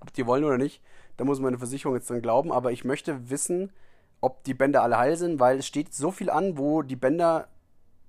[0.00, 0.82] Ob die wollen oder nicht,
[1.16, 2.52] da muss meine Versicherung jetzt dann glauben.
[2.52, 3.72] Aber ich möchte wissen,
[4.20, 7.48] ob die Bänder alle heil sind, weil es steht so viel an, wo die Bänder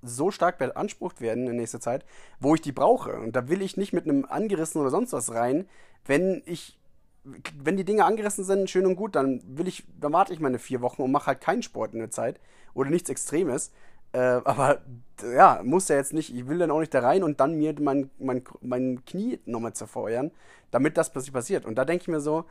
[0.02, 2.04] so stark beansprucht werden in nächster Zeit,
[2.40, 3.18] wo ich die brauche.
[3.18, 5.68] Und da will ich nicht mit einem angerissen oder sonst was rein.
[6.04, 6.78] Wenn ich,
[7.24, 10.58] wenn die Dinge angerissen sind, schön und gut, dann will ich, dann warte ich meine
[10.58, 12.40] vier Wochen und mache halt keinen Sport in der Zeit
[12.74, 13.72] oder nichts Extremes.
[14.12, 14.80] Äh, aber
[15.22, 17.74] ja, muss ja jetzt nicht, ich will dann auch nicht da rein und dann mir
[17.80, 20.30] mein, mein, mein Knie nochmal zerfeuern,
[20.70, 21.66] damit das passiert.
[21.66, 22.44] Und da denke ich mir so,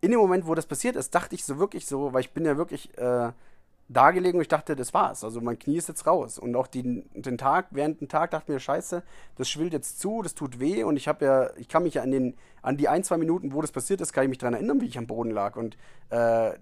[0.00, 2.44] in dem Moment, wo das passiert ist, dachte ich so wirklich so, weil ich bin
[2.44, 3.32] ja wirklich äh,
[3.92, 5.24] da gelegen und ich dachte, das war's.
[5.24, 6.38] Also mein Knie ist jetzt raus.
[6.38, 9.02] Und auch die, den Tag, während dem Tag dachte ich mir, scheiße,
[9.34, 12.02] das schwillt jetzt zu, das tut weh und ich habe ja, ich kann mich ja
[12.02, 14.54] an den, an die ein, zwei Minuten, wo das passiert ist, kann ich mich daran
[14.54, 15.76] erinnern, wie ich am Boden lag und
[16.10, 16.52] äh,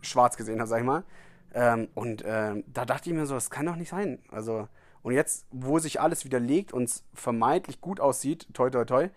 [0.00, 1.04] schwarz gesehen habe, sag ich mal.
[1.52, 4.18] Ähm, und äh, da dachte ich mir so, das kann doch nicht sein.
[4.30, 4.68] Also,
[5.02, 9.08] und jetzt, wo sich alles wieder legt und es vermeintlich gut aussieht, toi toi toi,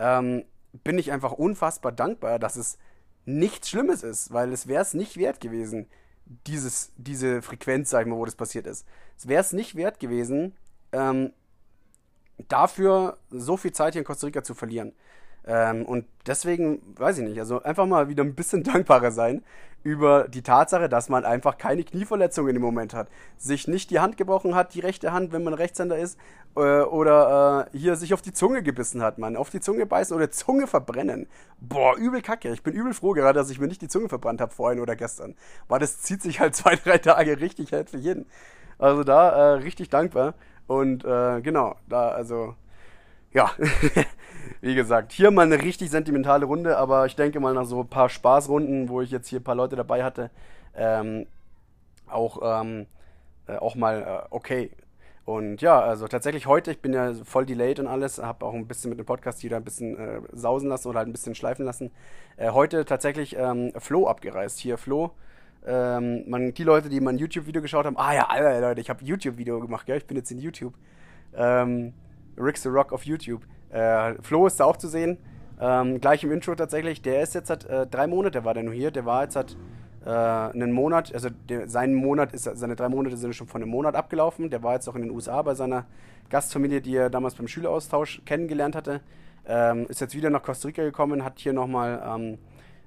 [0.00, 0.44] ähm,
[0.82, 2.78] bin ich einfach unfassbar dankbar, dass es
[3.26, 5.86] nichts Schlimmes ist, weil es wäre es nicht wert gewesen,
[6.46, 8.86] dieses, diese Frequenz, sag ich mal, wo das passiert ist.
[9.16, 10.54] Es wäre es nicht wert gewesen,
[10.92, 11.32] ähm,
[12.48, 14.92] dafür so viel Zeit hier in Costa Rica zu verlieren.
[15.46, 19.44] Ähm, und deswegen, weiß ich nicht, also einfach mal wieder ein bisschen dankbarer sein
[19.84, 23.08] über die Tatsache, dass man einfach keine Knieverletzungen im Moment hat.
[23.36, 26.18] Sich nicht die Hand gebrochen hat, die rechte Hand, wenn man Rechtshänder ist,
[26.56, 29.36] äh, oder äh, hier sich auf die Zunge gebissen hat, man.
[29.36, 31.28] Auf die Zunge beißen oder Zunge verbrennen.
[31.60, 32.50] Boah, übel kacke.
[32.52, 34.96] Ich bin übel froh gerade, dass ich mir nicht die Zunge verbrannt habe vorhin oder
[34.96, 35.34] gestern.
[35.68, 38.26] Weil das zieht sich halt zwei, drei Tage richtig heftig hin.
[38.78, 40.34] Also da äh, richtig dankbar.
[40.66, 42.54] Und äh, genau, da also
[43.34, 43.50] ja,
[44.60, 47.88] wie gesagt, hier mal eine richtig sentimentale Runde, aber ich denke mal nach so ein
[47.88, 50.30] paar Spaßrunden, wo ich jetzt hier ein paar Leute dabei hatte,
[50.74, 51.26] ähm,
[52.06, 52.86] auch, ähm,
[53.46, 54.70] äh, auch mal äh, okay.
[55.24, 58.68] Und ja, also tatsächlich heute, ich bin ja voll delayed und alles, habe auch ein
[58.68, 61.64] bisschen mit dem Podcast wieder ein bisschen äh, sausen lassen oder halt ein bisschen schleifen
[61.64, 61.90] lassen.
[62.36, 64.58] Äh, heute tatsächlich ähm, Flo abgereist.
[64.58, 65.12] Hier Flo.
[65.66, 69.60] Ähm, man, die Leute, die mein YouTube-Video geschaut haben, ah ja, Leute, ich habe YouTube-Video
[69.60, 69.96] gemacht, gell?
[69.96, 70.74] ich bin jetzt in YouTube.
[71.34, 71.94] Ähm,
[72.38, 73.42] Rick the Rock auf YouTube.
[73.70, 75.18] Äh, Flo ist da auch zu sehen.
[75.60, 77.02] Ähm, gleich im Intro tatsächlich.
[77.02, 78.90] Der ist jetzt seit äh, drei Monate war der nur hier.
[78.90, 79.56] Der war jetzt seit
[80.04, 83.70] äh, einen Monat, also der, sein Monat ist, seine drei Monate sind schon von einem
[83.70, 84.50] Monat abgelaufen.
[84.50, 85.86] Der war jetzt auch in den USA bei seiner
[86.30, 89.00] Gastfamilie, die er damals beim Schüleraustausch kennengelernt hatte.
[89.46, 92.38] Ähm, ist jetzt wieder nach Costa Rica gekommen, hat hier nochmal ähm,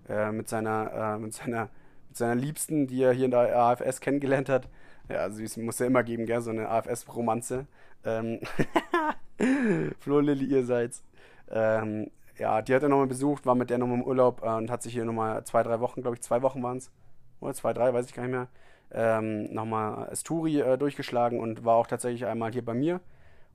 [0.10, 1.70] äh, mit, seiner, äh, mit, seiner,
[2.08, 4.68] mit seiner Liebsten, die er hier in der AFS kennengelernt hat.
[5.10, 7.68] Ja, also es muss ja immer geben, gell, so eine AFS-Romanze.
[8.06, 8.40] Ähm
[10.00, 11.04] Flo Lilly, ihr seid's.
[11.50, 14.70] Ähm, ja, die hat er nochmal besucht, war mit der nochmal im Urlaub äh, und
[14.70, 16.92] hat sich hier nochmal zwei, drei Wochen, glaube ich, zwei Wochen waren es.
[17.40, 18.48] Oder zwei, drei, weiß ich gar nicht mehr.
[18.92, 23.02] Ähm, nochmal Asturi äh, durchgeschlagen und war auch tatsächlich einmal hier bei mir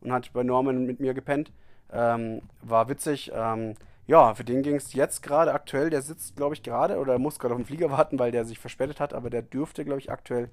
[0.00, 1.52] und hat bei Norman mit mir gepennt.
[1.92, 3.32] Ähm, war witzig.
[3.34, 3.74] Ähm,
[4.06, 5.90] ja, für den ging es jetzt gerade aktuell.
[5.90, 8.58] Der sitzt, glaube ich, gerade oder muss gerade auf den Flieger warten, weil der sich
[8.58, 10.50] verspätet hat, aber der dürfte, glaube ich, aktuell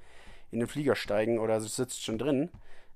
[0.52, 2.50] in den Flieger steigen oder sitzt schon drin.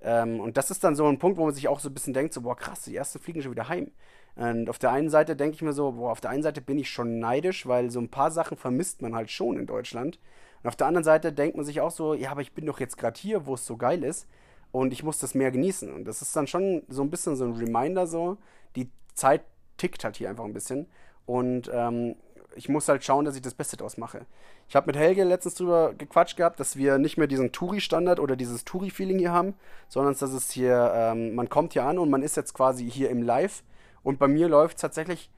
[0.03, 2.13] Ähm, und das ist dann so ein Punkt, wo man sich auch so ein bisschen
[2.13, 3.91] denkt, so, boah, krass, die ersten fliegen schon wieder heim.
[4.35, 6.77] Und auf der einen Seite denke ich mir so, boah, auf der einen Seite bin
[6.77, 10.19] ich schon neidisch, weil so ein paar Sachen vermisst man halt schon in Deutschland.
[10.61, 12.79] Und auf der anderen Seite denkt man sich auch so, ja, aber ich bin doch
[12.79, 14.27] jetzt gerade hier, wo es so geil ist
[14.71, 15.93] und ich muss das mehr genießen.
[15.93, 18.37] Und das ist dann schon so ein bisschen so ein Reminder so,
[18.75, 19.43] die Zeit
[19.77, 20.87] tickt halt hier einfach ein bisschen.
[21.25, 22.15] Und ähm,
[22.55, 24.25] ich muss halt schauen, dass ich das Beste draus mache.
[24.67, 28.35] Ich habe mit Helge letztens drüber gequatscht gehabt, dass wir nicht mehr diesen Touri-Standard oder
[28.35, 29.53] dieses Touri-Feeling hier haben,
[29.89, 33.09] sondern dass es hier, ähm, man kommt hier an und man ist jetzt quasi hier
[33.09, 33.63] im Live.
[34.03, 35.29] Und bei mir läuft es tatsächlich,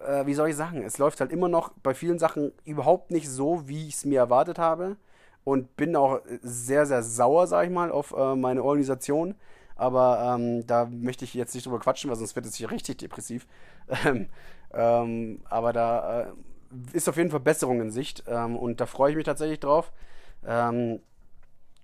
[0.00, 3.28] äh, wie soll ich sagen, es läuft halt immer noch bei vielen Sachen überhaupt nicht
[3.28, 4.96] so, wie ich es mir erwartet habe.
[5.44, 9.34] Und bin auch sehr, sehr sauer, sag ich mal, auf äh, meine Organisation.
[9.76, 12.98] Aber ähm, da möchte ich jetzt nicht drüber quatschen, weil sonst wird es hier richtig
[12.98, 13.46] depressiv.
[14.06, 14.28] Ähm,
[14.72, 16.26] ähm, aber da äh,
[16.92, 19.92] ist auf jeden Fall Besserung in Sicht ähm, und da freue ich mich tatsächlich drauf.
[20.46, 21.00] Ähm,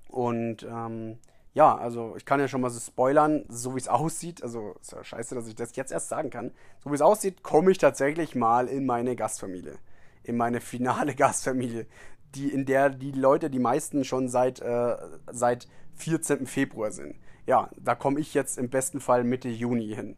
[0.09, 1.19] und ähm,
[1.53, 4.93] ja, also ich kann ja schon mal so spoilern, so wie es aussieht, also ist
[4.93, 7.79] ja scheiße, dass ich das jetzt erst sagen kann, so wie es aussieht, komme ich
[7.79, 9.79] tatsächlich mal in meine Gastfamilie,
[10.23, 11.87] in meine finale Gastfamilie,
[12.35, 14.97] die, in der die Leute, die meisten schon seit, äh,
[15.31, 16.47] seit 14.
[16.47, 17.17] Februar sind.
[17.47, 20.17] Ja, da komme ich jetzt im besten Fall Mitte Juni hin.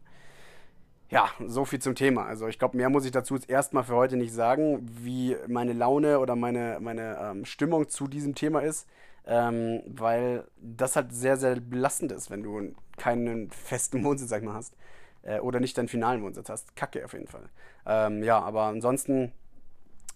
[1.13, 2.25] Ja, so viel zum Thema.
[2.25, 5.73] Also ich glaube, mehr muss ich dazu jetzt erstmal für heute nicht sagen, wie meine
[5.73, 8.87] Laune oder meine, meine ähm, Stimmung zu diesem Thema ist,
[9.27, 14.47] ähm, weil das halt sehr, sehr belastend ist, wenn du keinen festen Wohnsitz, sag ich
[14.47, 14.75] mal, hast.
[15.21, 16.75] Äh, oder nicht deinen finalen Wohnsitz hast.
[16.75, 17.47] Kacke auf jeden Fall.
[17.85, 19.33] Ähm, ja, aber ansonsten,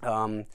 [0.03, 0.47] ähm,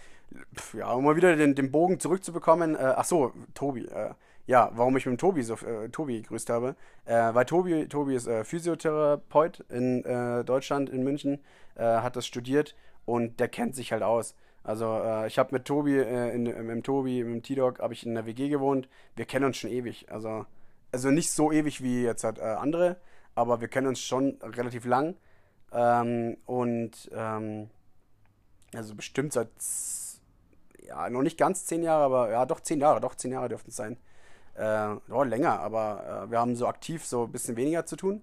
[0.72, 4.11] ja, um mal wieder den, den Bogen zurückzubekommen, äh, ach so, Tobi, äh,
[4.46, 6.76] ja, warum ich mit Tobi so äh, Tobi gegrüßt habe.
[7.05, 11.40] Äh, weil Tobi, Tobi ist äh, Physiotherapeut in äh, Deutschland, in München,
[11.76, 12.74] äh, hat das studiert
[13.05, 14.35] und der kennt sich halt aus.
[14.64, 18.07] Also äh, ich habe mit Tobi, in, mit dem Tobi, mit dem T-Dog, habe ich
[18.07, 18.88] in der WG gewohnt.
[19.16, 20.07] Wir kennen uns schon ewig.
[20.11, 20.46] Also,
[20.92, 22.96] also nicht so ewig wie jetzt halt andere,
[23.35, 25.16] aber wir kennen uns schon relativ lang.
[25.72, 27.70] Ähm, und ähm,
[28.74, 29.48] also bestimmt seit
[30.87, 33.70] ja, noch nicht ganz zehn Jahre, aber ja, doch zehn Jahre, doch zehn Jahre dürften
[33.70, 33.96] es sein.
[34.54, 38.22] Äh, oh, länger, aber äh, wir haben so aktiv so ein bisschen weniger zu tun,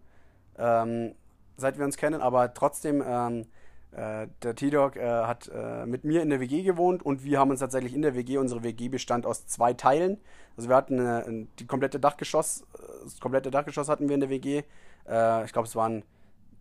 [0.57, 1.15] ähm,
[1.57, 2.21] seit wir uns kennen.
[2.21, 3.45] Aber trotzdem, ähm,
[3.91, 7.49] äh, der T-Dog äh, hat äh, mit mir in der WG gewohnt und wir haben
[7.49, 10.19] uns tatsächlich in der WG, unsere WG bestand aus zwei Teilen.
[10.55, 12.65] Also wir hatten äh, die komplette Dachgeschoss,
[13.03, 14.63] das komplette Dachgeschoss hatten wir in der WG.
[15.05, 16.03] ich glaube, es waren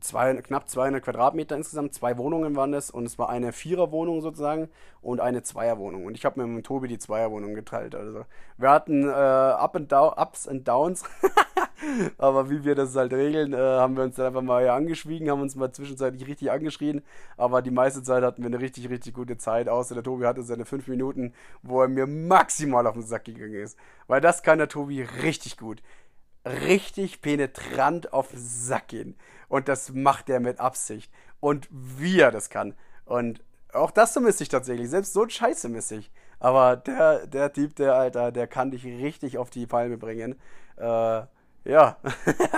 [0.00, 4.68] zwei, knapp 200 Quadratmeter insgesamt, zwei Wohnungen waren das und es war eine Viererwohnung sozusagen
[5.02, 6.06] und eine Zweierwohnung.
[6.06, 7.94] Und ich habe mit Tobi die Zweierwohnung geteilt.
[7.94, 8.24] Also
[8.56, 11.04] wir hatten äh, Up and Down, Ups and Downs,
[12.18, 15.30] aber wie wir das halt regeln, äh, haben wir uns dann einfach mal hier angeschwiegen,
[15.30, 17.02] haben uns mal zwischenzeitlich richtig angeschrien,
[17.36, 20.42] aber die meiste Zeit hatten wir eine richtig, richtig gute Zeit, außer der Tobi hatte
[20.42, 21.32] seine fünf Minuten,
[21.62, 23.78] wo er mir maximal auf den Sack gegangen ist.
[24.06, 25.82] Weil das kann der Tobi richtig gut
[26.48, 29.16] richtig penetrant auf den Sack gehen.
[29.48, 31.12] Und das macht er mit Absicht.
[31.40, 32.74] Und wie er das kann.
[33.04, 33.42] Und
[33.72, 34.90] auch das vermisse ich tatsächlich.
[34.90, 36.10] Selbst so ein Scheiße misse ich.
[36.40, 40.36] Aber der, der Typ, der Alter, der kann dich richtig auf die Palme bringen.
[40.76, 41.22] Äh,
[41.64, 41.98] ja,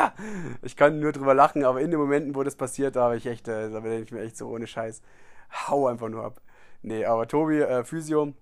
[0.62, 3.26] ich kann nur drüber lachen, aber in den Momenten, wo das passiert, da habe ich
[3.26, 5.02] echt, äh, da bin ich mir echt so ohne Scheiß.
[5.66, 6.40] Hau einfach nur ab.
[6.82, 8.34] Nee, aber Tobi, äh, Physio,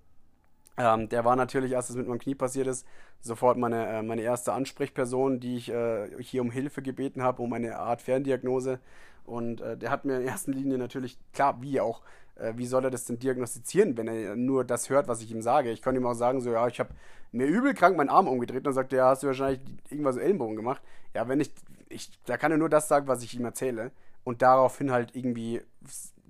[0.78, 2.86] ähm, der war natürlich, als es mit meinem Knie passiert ist,
[3.20, 7.52] sofort meine, äh, meine erste Ansprechperson, die ich äh, hier um Hilfe gebeten habe, um
[7.52, 8.78] eine Art Ferndiagnose.
[9.24, 12.02] Und äh, der hat mir in erster Linie natürlich, klar, wie auch,
[12.36, 15.42] äh, wie soll er das denn diagnostizieren, wenn er nur das hört, was ich ihm
[15.42, 15.70] sage?
[15.70, 16.90] Ich konnte ihm auch sagen, so, ja, ich habe
[17.32, 19.60] mir übel krank meinen Arm umgedreht und dann sagt ja, hast du wahrscheinlich
[19.90, 20.80] irgendwas im Ellenbogen gemacht.
[21.12, 21.50] Ja, wenn ich,
[21.88, 23.90] ich, da kann er nur das sagen, was ich ihm erzähle
[24.24, 25.60] und daraufhin halt irgendwie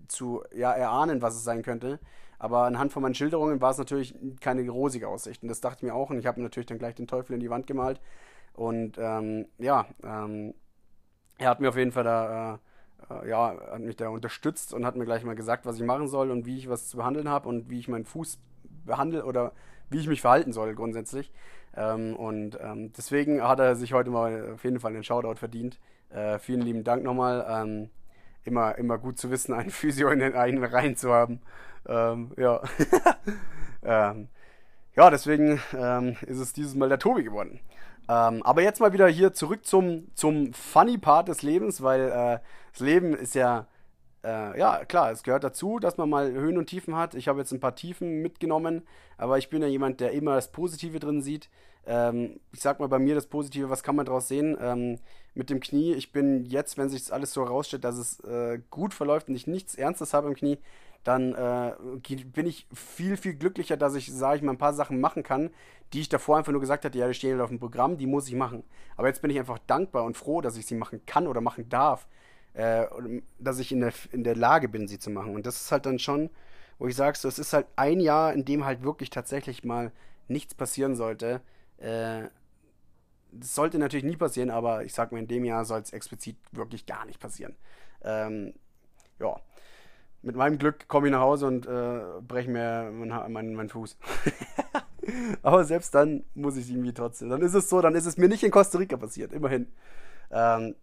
[0.09, 2.01] zu, ja, erahnen, was es sein könnte.
[2.39, 5.43] Aber anhand von meinen Schilderungen war es natürlich keine rosige Aussicht.
[5.43, 6.11] Und das dachte ich mir auch.
[6.11, 8.01] Und ich habe natürlich dann gleich den Teufel in die Wand gemalt.
[8.55, 10.55] Und ähm, ja, ähm,
[11.39, 12.61] er hat mir auf jeden Fall da
[13.11, 16.09] äh, ja, hat mich da unterstützt und hat mir gleich mal gesagt, was ich machen
[16.09, 18.39] soll und wie ich was zu behandeln habe und wie ich meinen Fuß
[18.85, 19.53] behandle oder
[19.91, 21.33] wie ich mich verhalten soll grundsätzlich.
[21.77, 25.79] Ähm, und ähm, deswegen hat er sich heute mal auf jeden Fall einen Shoutout verdient.
[26.11, 27.47] Äh, vielen lieben Dank nochmal.
[27.49, 27.91] Ähm,
[28.45, 31.41] immer, immer gut zu wissen, einen Physio in den eigenen Reihen zu haben.
[31.87, 32.61] Ähm, ja.
[33.81, 34.29] Ähm,
[34.97, 37.61] ja, deswegen ähm, ist es dieses Mal der Tobi geworden.
[38.09, 42.39] Ähm, aber jetzt mal wieder hier zurück zum, zum funny Part des Lebens, weil äh,
[42.73, 43.67] das Leben ist ja,
[44.29, 47.15] äh, ja klar, es gehört dazu, dass man mal Höhen und Tiefen hat.
[47.15, 48.83] Ich habe jetzt ein paar Tiefen mitgenommen,
[49.17, 51.49] aber ich bin ja jemand, der immer das Positive drin sieht.
[51.87, 54.57] Ähm, ich sag mal bei mir das Positive, was kann man daraus sehen?
[54.61, 54.99] Ähm,
[55.35, 58.93] mit dem Knie, ich bin jetzt, wenn sich alles so herausstellt, dass es äh, gut
[58.93, 60.59] verläuft und ich nichts Ernstes habe im Knie,
[61.05, 61.73] dann äh,
[62.25, 65.51] bin ich viel, viel glücklicher, dass ich, sage ich mal, ein paar Sachen machen kann,
[65.93, 68.07] die ich davor einfach nur gesagt hatte, ja, die stehen halt auf dem Programm, die
[68.07, 68.65] muss ich machen.
[68.97, 71.69] Aber jetzt bin ich einfach dankbar und froh, dass ich sie machen kann oder machen
[71.71, 72.07] darf.
[72.55, 72.87] Äh,
[73.39, 75.35] dass ich in der, in der Lage bin, sie zu machen.
[75.35, 76.31] Und das ist halt dann schon,
[76.79, 79.93] wo ich sage, so, es ist halt ein Jahr, in dem halt wirklich tatsächlich mal
[80.27, 81.41] nichts passieren sollte.
[81.79, 82.29] Äh,
[83.31, 86.37] das sollte natürlich nie passieren, aber ich sag mal, in dem Jahr soll es explizit
[86.51, 87.55] wirklich gar nicht passieren.
[88.03, 88.55] Ähm,
[89.21, 89.41] ja
[90.23, 93.97] mit meinem Glück komme ich nach Hause und äh, breche mir meinen mein, mein Fuß.
[95.43, 97.31] Aber selbst dann muss ich irgendwie trotzdem.
[97.31, 99.69] Dann ist es so, dann ist es mir nicht in Costa Rica passiert, immerhin.
[100.31, 100.75] Ähm,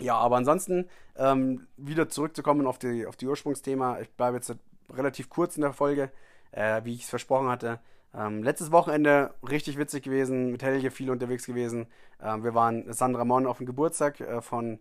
[0.00, 4.00] ja, aber ansonsten, ähm, wieder zurückzukommen auf die, auf die Ursprungsthema.
[4.00, 4.54] Ich bleibe jetzt
[4.94, 6.10] relativ kurz in der Folge,
[6.52, 7.80] äh, wie ich es versprochen hatte.
[8.14, 11.86] Ähm, letztes Wochenende richtig witzig gewesen, mit Helge viel unterwegs gewesen.
[12.22, 14.78] Ähm, wir waren San Ramon auf dem Geburtstag äh, von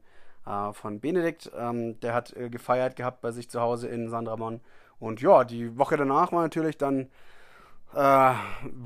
[0.47, 1.51] äh, von Benedikt.
[1.57, 4.61] Ähm, der hat äh, gefeiert gehabt bei sich zu Hause in San Ramon.
[4.99, 7.09] Und ja, die Woche danach war natürlich dann,
[7.93, 8.33] äh,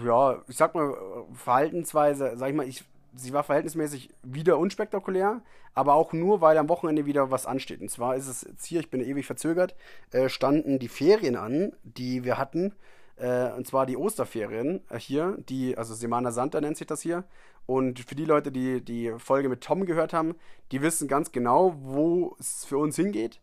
[0.06, 0.94] ja, ich sag mal,
[1.34, 2.84] Verhaltensweise, sag ich mal, ich,
[3.16, 5.42] sie war verhältnismäßig wieder unspektakulär,
[5.74, 7.82] aber auch nur, weil am Wochenende wieder was ansteht.
[7.82, 9.76] Und zwar ist es jetzt hier, ich bin ewig verzögert,
[10.12, 12.74] äh, standen die Ferien an, die wir hatten.
[13.18, 17.24] Äh, und zwar die Osterferien äh, hier, die, also Semana Santa nennt sich das hier.
[17.66, 20.36] Und für die Leute, die die Folge mit Tom gehört haben,
[20.72, 23.40] die wissen ganz genau, wo es für uns hingeht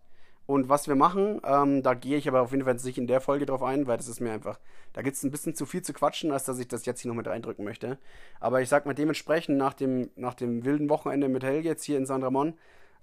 [0.49, 1.43] und was wir machen.
[1.45, 3.99] Ähm, da gehe ich aber auf jeden Fall nicht in der Folge drauf ein, weil
[3.99, 4.59] das ist mir einfach,
[4.95, 7.11] da gibt es ein bisschen zu viel zu quatschen, als dass ich das jetzt hier
[7.11, 7.99] noch mit reindrücken möchte.
[8.41, 11.99] Aber ich sag mal dementsprechend nach dem, nach dem wilden Wochenende mit Helge jetzt hier
[11.99, 12.55] in San Ramon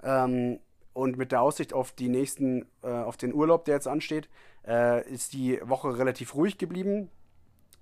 [0.02, 0.60] ähm,
[0.94, 4.28] und mit der Aussicht auf die nächsten, äh, auf den Urlaub, der jetzt ansteht,
[4.68, 7.12] äh, ist die Woche relativ ruhig geblieben.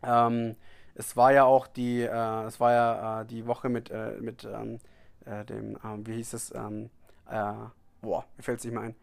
[0.03, 0.57] Ähm,
[0.93, 4.43] es war ja auch die, äh, es war ja äh, die Woche mit, äh, mit
[4.43, 4.79] ähm,
[5.23, 6.89] äh, dem, ähm, wie hieß es, ähm,
[7.29, 7.53] äh,
[8.01, 8.95] boah, mir fällt es nicht mehr ein,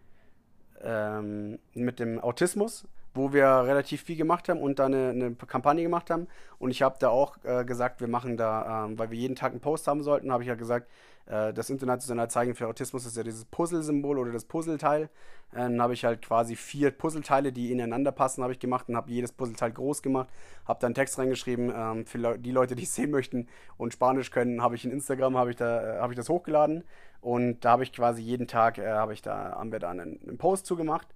[0.84, 5.82] ähm, mit dem Autismus, wo wir relativ viel gemacht haben und da eine, eine Kampagne
[5.82, 6.26] gemacht haben.
[6.58, 9.52] Und ich habe da auch äh, gesagt, wir machen da, ähm, weil wir jeden Tag
[9.52, 10.88] einen Post haben sollten, habe ich ja gesagt,
[11.30, 15.04] äh, das internationale Zeichen für Autismus ist ja dieses Puzzle-Symbol oder das Puzzleteil.
[15.04, 15.08] Äh,
[15.52, 19.10] dann habe ich halt quasi vier Puzzleteile, die ineinander passen, habe ich gemacht und habe
[19.10, 20.28] jedes Puzzleteil groß gemacht.
[20.66, 21.72] Habe da einen Text reingeschrieben.
[21.74, 25.36] Ähm, für die Leute, die es sehen möchten und Spanisch können, habe ich in Instagram,
[25.36, 26.82] habe ich, da, äh, hab ich das hochgeladen.
[27.20, 30.38] Und da habe ich quasi jeden Tag, habe ich da, haben wir da einen, einen
[30.38, 31.06] Post zugemacht.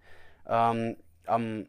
[0.47, 0.97] Ähm,
[1.27, 1.67] am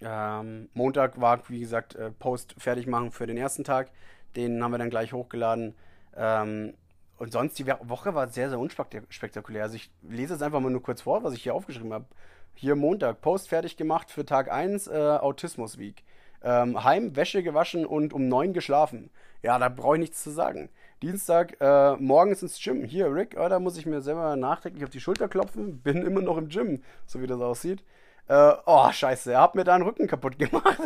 [0.00, 3.92] ähm, Montag war, wie gesagt, Post fertig machen für den ersten Tag.
[4.34, 5.76] Den haben wir dann gleich hochgeladen.
[6.16, 6.74] Ähm,
[7.18, 9.62] und sonst, die Woche war sehr, sehr unspektakulär.
[9.62, 12.06] Also ich lese es einfach mal nur kurz vor, was ich hier aufgeschrieben habe.
[12.54, 16.02] Hier Montag, Post fertig gemacht für Tag 1, äh, Autismus Week.
[16.42, 19.10] Ähm, Heim, Wäsche gewaschen und um 9 geschlafen.
[19.42, 20.68] Ja, da brauche ich nichts zu sagen.
[21.02, 22.84] Dienstag, äh, morgens ins Gym.
[22.84, 25.80] Hier, Rick, oh, da muss ich mir selber nachträglich auf die Schulter klopfen.
[25.80, 27.82] Bin immer noch im Gym, so wie das aussieht.
[28.28, 30.78] Äh, oh, scheiße, er hat mir da einen Rücken kaputt gemacht.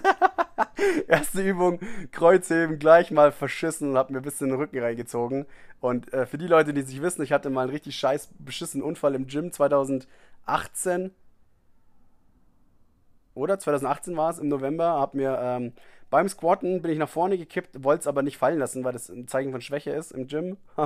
[1.09, 1.81] Erste Übung,
[2.13, 5.47] Kreuzheben, gleich mal verschissen und hab mir ein bisschen den Rücken reingezogen.
[5.81, 8.85] Und äh, für die Leute, die sich wissen, ich hatte mal einen richtig scheiß beschissenen
[8.85, 11.11] Unfall im Gym 2018.
[13.35, 15.75] Oder 2018 war es, im November, hab mir ähm,
[16.09, 19.11] beim Squatten bin ich nach vorne gekippt, wollte es aber nicht fallen lassen, weil das
[19.11, 20.57] ein Zeichen von Schwäche ist im Gym.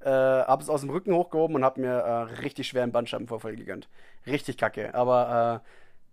[0.00, 3.88] äh, hab es aus dem Rücken hochgehoben und hab mir äh, richtig schweren Bandscheibenvorfall gegönnt.
[4.28, 4.94] Richtig kacke.
[4.94, 5.62] Aber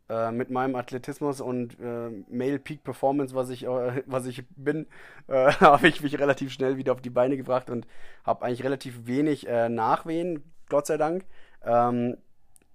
[0.10, 4.44] äh, äh, mit meinem Athletismus und äh, Male Peak Performance, was ich, äh, was ich
[4.56, 4.88] bin,
[5.28, 7.88] äh, habe ich mich relativ schnell wieder auf die Beine gebracht und
[8.24, 11.26] habe eigentlich relativ wenig äh, Nachwehen, Gott sei Dank.
[11.64, 12.18] Ähm,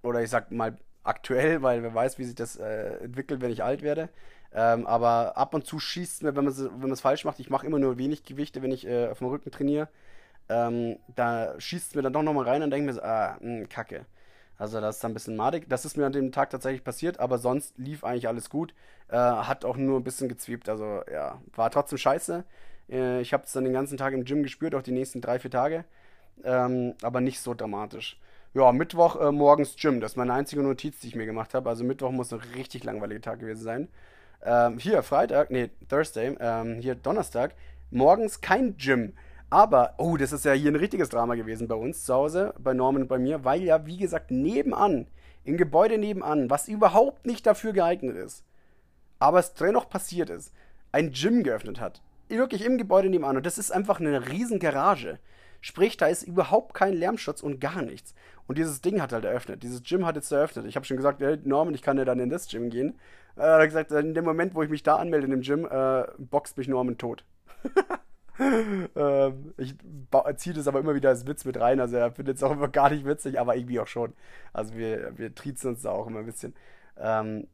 [0.03, 3.81] oder ich sag mal aktuell, weil wer weiß, wie sich das entwickelt, wenn ich alt
[3.81, 4.09] werde.
[4.53, 7.65] Ähm, aber ab und zu schießt mir, wenn man es wenn falsch macht, ich mache
[7.67, 9.89] immer nur wenig Gewichte, wenn ich auf dem Rücken trainiere.
[10.49, 13.65] Ähm, da schießt es mir dann doch nochmal rein und denke mir so, ah, mh,
[13.67, 14.05] kacke.
[14.61, 15.67] Also das ist dann ein bisschen madig.
[15.69, 18.75] Das ist mir an dem Tag tatsächlich passiert, aber sonst lief eigentlich alles gut.
[19.07, 20.69] Äh, hat auch nur ein bisschen gezwiebt.
[20.69, 22.43] Also ja, war trotzdem scheiße.
[22.87, 25.39] Äh, ich habe es dann den ganzen Tag im Gym gespürt, auch die nächsten drei,
[25.39, 25.83] vier Tage.
[26.43, 28.19] Ähm, aber nicht so dramatisch.
[28.53, 29.99] Ja, Mittwoch äh, morgens Gym.
[29.99, 31.67] Das ist meine einzige Notiz, die ich mir gemacht habe.
[31.67, 33.87] Also Mittwoch muss ein richtig langweiliger Tag gewesen sein.
[34.43, 37.55] Ähm, hier, Freitag, nee, Thursday, ähm, hier Donnerstag,
[37.89, 39.13] morgens kein Gym.
[39.51, 42.73] Aber, oh, das ist ja hier ein richtiges Drama gewesen bei uns zu Hause, bei
[42.73, 45.07] Norman und bei mir, weil ja, wie gesagt, nebenan,
[45.43, 48.45] im Gebäude nebenan, was überhaupt nicht dafür geeignet ist,
[49.19, 50.53] aber es dennoch passiert ist,
[50.93, 52.01] ein Gym geöffnet hat.
[52.29, 53.35] Wirklich im Gebäude nebenan.
[53.35, 55.19] Und das ist einfach eine riesen Garage.
[55.59, 58.15] Sprich, da ist überhaupt kein Lärmschutz und gar nichts.
[58.47, 59.63] Und dieses Ding hat halt eröffnet.
[59.63, 60.65] Dieses Gym hat jetzt eröffnet.
[60.65, 62.97] Ich habe schon gesagt, hey, Norman, ich kann ja dann in das Gym gehen.
[63.35, 65.65] Äh, er hat gesagt, in dem Moment, wo ich mich da anmelde in dem Gym,
[65.65, 67.25] äh, boxt mich Norman tot.
[68.95, 69.75] ähm, ich
[70.37, 71.79] ziehe das aber immer wieder als Witz mit rein.
[71.79, 74.13] Also er findet es auch immer gar nicht witzig, aber irgendwie auch schon.
[74.53, 76.55] Also wir, wir triezen uns da auch immer ein bisschen.
[76.97, 77.47] Ähm,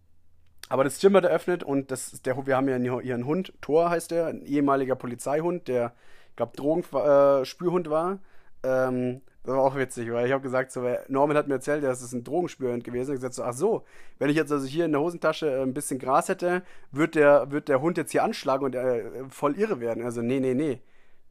[0.69, 3.89] aber das Gym hat eröffnet und das, der, wir haben ja hier einen Hund, Thor
[3.89, 5.93] heißt der, ein ehemaliger Polizeihund, der,
[6.29, 8.19] ich glaube, Drogenspürhund äh, war.
[8.68, 12.01] Ähm, das war auch witzig, weil ich habe gesagt, so, Norman hat mir erzählt, dass
[12.01, 13.11] es ein Drogenspürhund gewesen.
[13.11, 13.86] Ich gesagt so, ach so,
[14.20, 17.49] wenn ich jetzt also hier in der Hosentasche äh, ein bisschen Gras hätte, wird der,
[17.49, 20.03] wird der Hund jetzt hier anschlagen und äh, voll irre werden.
[20.03, 20.82] Also, nee, nee, nee,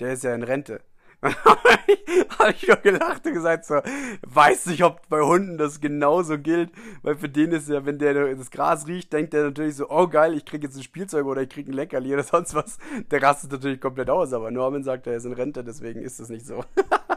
[0.00, 0.80] der ist ja in Rente.
[1.22, 3.80] habe ich nur gelacht und gesagt so,
[4.26, 6.70] weiß nicht, ob bei Hunden das genauso gilt,
[7.02, 10.06] weil für den ist ja, wenn der das Gras riecht, denkt der natürlich so, oh
[10.08, 12.78] geil, ich krieg jetzt ein Spielzeug oder ich krieg ein Leckerli oder sonst was.
[13.10, 16.28] Der rastet natürlich komplett aus, aber Norman sagt, er ist in Rente, deswegen ist das
[16.28, 16.64] nicht so.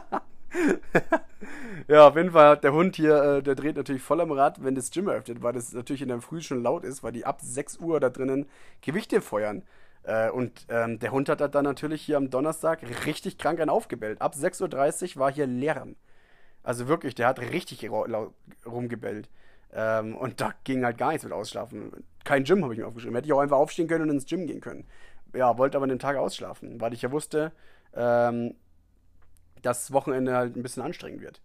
[1.88, 4.62] ja, auf jeden Fall hat der Hund hier, äh, der dreht natürlich voll am Rad,
[4.62, 7.24] wenn das Gym eröffnet, weil das natürlich in der Früh schon laut ist, weil die
[7.24, 8.46] ab 6 Uhr da drinnen
[8.80, 9.62] Gewichte feuern.
[10.02, 14.20] Äh, und ähm, der Hund hat dann natürlich hier am Donnerstag richtig krank einen aufgebellt.
[14.20, 15.96] Ab 6.30 Uhr war hier Lärm.
[16.62, 17.88] Also wirklich, der hat richtig
[18.66, 19.28] rumgebellt.
[19.72, 21.92] Ähm, und da ging halt gar nichts mit ausschlafen.
[22.24, 23.14] Kein Gym habe ich mir aufgeschrieben.
[23.14, 24.86] Hätte ich auch einfach aufstehen können und ins Gym gehen können.
[25.34, 27.52] Ja, wollte aber an dem Tag ausschlafen, weil ich ja wusste,
[27.94, 28.54] ähm,
[29.62, 31.40] das Wochenende halt ein bisschen anstrengend wird.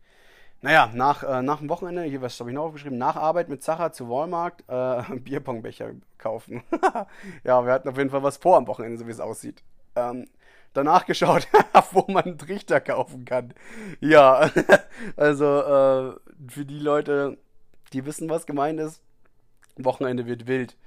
[0.62, 2.98] Naja, nach, äh, nach dem Wochenende, hier, was habe ich noch aufgeschrieben?
[2.98, 6.64] Nach Arbeit mit Sacha zu Walmart äh, Bierpongbecher kaufen.
[7.44, 9.64] ja, wir hatten auf jeden Fall was vor am Wochenende, so wie es aussieht.
[9.96, 10.26] Ähm,
[10.74, 11.48] danach geschaut,
[11.92, 13.54] wo man einen Trichter kaufen kann.
[14.00, 14.50] Ja,
[15.16, 16.16] also äh,
[16.50, 17.38] für die Leute,
[17.94, 19.02] die wissen, was gemeint ist,
[19.78, 20.78] Wochenende wird wild.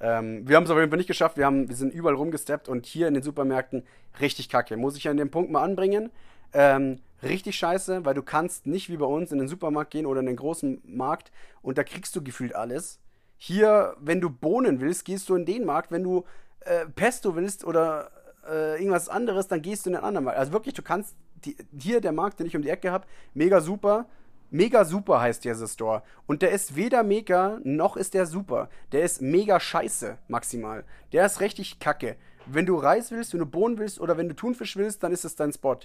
[0.00, 1.36] Ähm, wir haben es auf jeden Fall nicht geschafft.
[1.36, 3.84] Wir, haben, wir sind überall rumgesteppt und hier in den Supermärkten
[4.20, 4.76] richtig kacke.
[4.76, 6.10] Muss ich an dem Punkt mal anbringen.
[6.52, 10.20] Ähm, richtig scheiße, weil du kannst nicht wie bei uns in den Supermarkt gehen oder
[10.20, 11.30] in den großen Markt
[11.62, 13.00] und da kriegst du gefühlt alles.
[13.36, 15.92] Hier, wenn du Bohnen willst, gehst du in den Markt.
[15.92, 16.24] Wenn du
[16.60, 18.10] äh, Pesto willst oder
[18.48, 20.38] äh, irgendwas anderes, dann gehst du in den anderen Markt.
[20.38, 23.60] Also wirklich, du kannst die, hier der Markt, den ich um die Ecke habe, mega
[23.60, 24.06] super.
[24.50, 26.02] Mega super heißt dieser Store.
[26.26, 28.70] Und der ist weder mega, noch ist der super.
[28.92, 30.84] Der ist mega scheiße, maximal.
[31.12, 32.16] Der ist richtig kacke.
[32.46, 35.26] Wenn du Reis willst, wenn du Bohnen willst oder wenn du Thunfisch willst, dann ist
[35.26, 35.76] es dein Spot.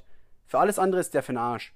[0.47, 1.73] Für alles andere ist der für den Arsch.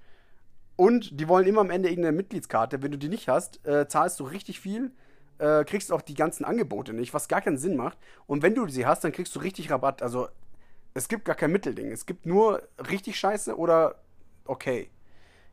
[0.75, 2.83] Und die wollen immer am Ende irgendeine Mitgliedskarte.
[2.83, 4.91] Wenn du die nicht hast, äh, zahlst du richtig viel,
[5.39, 7.97] äh, kriegst auch die ganzen Angebote nicht, was gar keinen Sinn macht.
[8.27, 10.01] Und wenn du sie hast, dann kriegst du richtig Rabatt.
[10.01, 10.27] Also
[10.93, 11.91] es gibt gar kein Mittelding.
[11.91, 12.61] Es gibt nur
[12.91, 13.95] richtig scheiße oder
[14.45, 14.89] okay.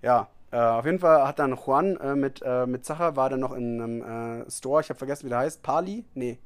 [0.02, 3.40] Ja, äh, auf jeden Fall hat dann Juan äh, mit, äh, mit Sacher, war dann
[3.40, 5.62] noch in einem äh, Store, ich habe vergessen, wie der heißt.
[5.62, 6.04] Pali?
[6.14, 6.38] Nee.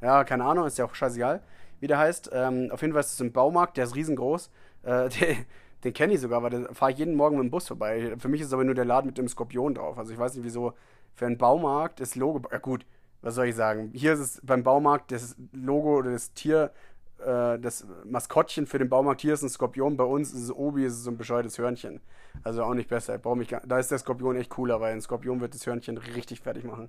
[0.00, 1.42] Ja, keine Ahnung, ist ja auch scheißegal,
[1.80, 2.30] wie der heißt.
[2.32, 4.50] Ähm, auf jeden Fall ist es ein Baumarkt, der ist riesengroß.
[4.84, 5.36] Äh, der,
[5.84, 8.14] den kenne ich sogar, weil da fahre ich jeden Morgen mit dem Bus vorbei.
[8.18, 9.98] Für mich ist aber nur der Laden mit dem Skorpion drauf.
[9.98, 10.74] Also ich weiß nicht, wieso
[11.14, 12.42] für einen Baumarkt das Logo.
[12.50, 12.84] Ja gut,
[13.22, 13.90] was soll ich sagen?
[13.94, 16.72] Hier ist es beim Baumarkt das Logo oder das Tier,
[17.18, 19.20] äh, das Maskottchen für den Baumarkt.
[19.20, 19.96] Hier ist ein Skorpion.
[19.96, 22.00] Bei uns ist es Obi, ist es so ein bescheuertes Hörnchen.
[22.42, 23.16] Also auch nicht besser.
[23.16, 25.98] Ich mich gar, da ist der Skorpion echt cooler, weil ein Skorpion wird das Hörnchen
[25.98, 26.88] richtig fertig machen.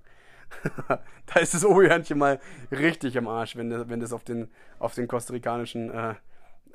[0.88, 2.40] da ist das O-Hörnchen mal
[2.72, 6.16] richtig am Arsch, wenn, wenn das auf den, auf den kostarikanischen äh,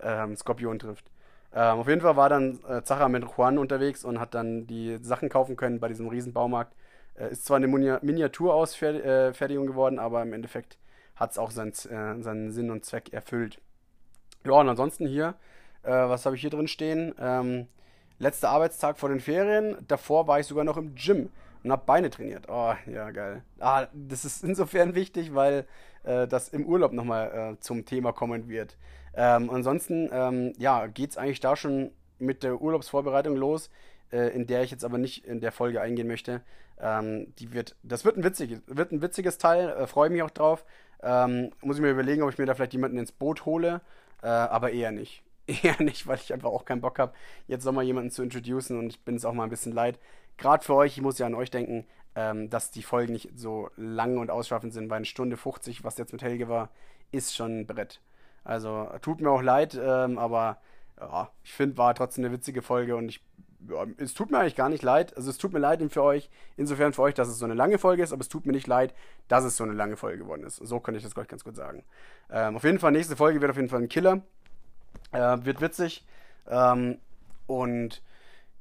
[0.01, 1.11] ähm, Skorpion trifft.
[1.55, 4.99] Ähm, auf jeden Fall war dann äh, Zacha mit Juan unterwegs und hat dann die
[5.03, 6.75] Sachen kaufen können bei diesem riesen Baumarkt.
[7.15, 10.79] Äh, ist zwar eine Miniaturausfertigung geworden, aber im Endeffekt
[11.15, 13.61] hat es auch seinen, äh, seinen Sinn und Zweck erfüllt.
[14.45, 15.35] Ja, und ansonsten hier,
[15.85, 17.15] äh, was habe ich hier drin stehen?
[17.21, 17.69] Ähm,
[18.19, 19.77] letzter Arbeitstag vor den Ferien.
[19.87, 21.31] Davor war ich sogar noch im Gym
[21.63, 22.47] und habe Beine trainiert.
[22.49, 23.43] Oh, ja, geil.
[23.61, 25.67] Ah, das ist insofern wichtig, weil
[26.03, 28.77] äh, das im Urlaub nochmal äh, zum Thema kommen wird.
[29.17, 33.71] Ähm, ansonsten, ähm, ja, geht es eigentlich da schon mit der Urlaubsvorbereitung los,
[34.13, 36.43] äh, in der ich jetzt aber nicht in der Folge eingehen möchte.
[36.81, 40.31] Ähm, die wird, das wird ein, witzig, wird ein witziges Teil, äh, freue mich auch
[40.31, 40.65] drauf.
[41.03, 43.81] Ähm, muss ich mir überlegen, ob ich mir da vielleicht jemanden ins Boot hole,
[44.23, 45.23] äh, aber eher nicht.
[45.47, 47.13] Eher nicht, weil ich einfach auch keinen Bock habe,
[47.47, 49.99] jetzt nochmal jemanden zu introducen und ich bin es auch mal ein bisschen leid.
[50.39, 53.69] Gerade für euch, ich muss ja an euch denken, ähm, dass die Folgen nicht so
[53.77, 56.71] lang und ausschweifend sind, weil eine Stunde 50, was jetzt mit Helge war,
[57.13, 58.01] ist schon ein Brett.
[58.45, 60.59] Also tut mir auch leid, ähm, aber
[61.01, 63.23] ja, ich finde, war trotzdem eine witzige Folge und ich
[63.71, 65.17] ja, es tut mir eigentlich gar nicht leid.
[65.17, 67.79] Also es tut mir leid für euch, insofern für euch, dass es so eine lange
[67.79, 68.95] Folge ist, aber es tut mir nicht leid,
[69.29, 70.57] dass es so eine lange Folge geworden ist.
[70.57, 71.83] So könnte ich das gleich ganz gut sagen.
[72.31, 74.23] Ähm, auf jeden Fall, nächste Folge wird auf jeden Fall ein Killer.
[75.13, 76.05] Äh, wird witzig.
[76.49, 76.99] Ähm,
[77.47, 78.03] und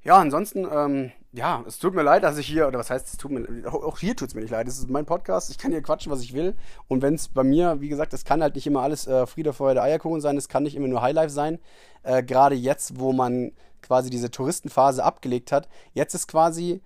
[0.03, 3.17] ja, ansonsten, ähm, ja, es tut mir leid, dass ich hier, oder was heißt, es
[3.17, 4.67] tut mir, auch hier tut es mir nicht leid.
[4.67, 6.55] Es ist mein Podcast, ich kann hier quatschen, was ich will.
[6.87, 9.53] Und wenn es bei mir, wie gesagt, es kann halt nicht immer alles äh, Friede,
[9.53, 11.59] Freude, Eierkuchen sein, es kann nicht immer nur Highlife sein.
[12.03, 15.69] Äh, Gerade jetzt, wo man quasi diese Touristenphase abgelegt hat.
[15.93, 16.81] Jetzt ist quasi,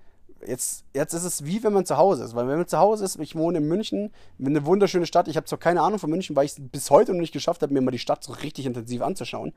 [0.45, 2.35] jetzt, jetzt ist es wie wenn man zu Hause ist.
[2.35, 5.27] Weil wenn man zu Hause ist, ich wohne in München, eine wunderschöne Stadt.
[5.27, 7.61] Ich habe zwar keine Ahnung von München, weil ich es bis heute noch nicht geschafft
[7.63, 9.53] habe, mir mal die Stadt so richtig intensiv anzuschauen.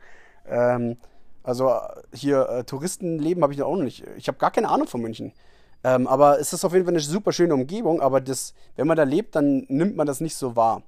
[0.46, 0.96] Ähm,
[1.42, 1.72] also
[2.12, 4.04] hier äh, Touristenleben habe ich auch noch nicht.
[4.16, 5.32] Ich habe gar keine Ahnung von München.
[5.82, 8.96] Ähm, aber es ist auf jeden Fall eine super schöne Umgebung, aber das, wenn man
[8.96, 10.82] da lebt, dann nimmt man das nicht so wahr.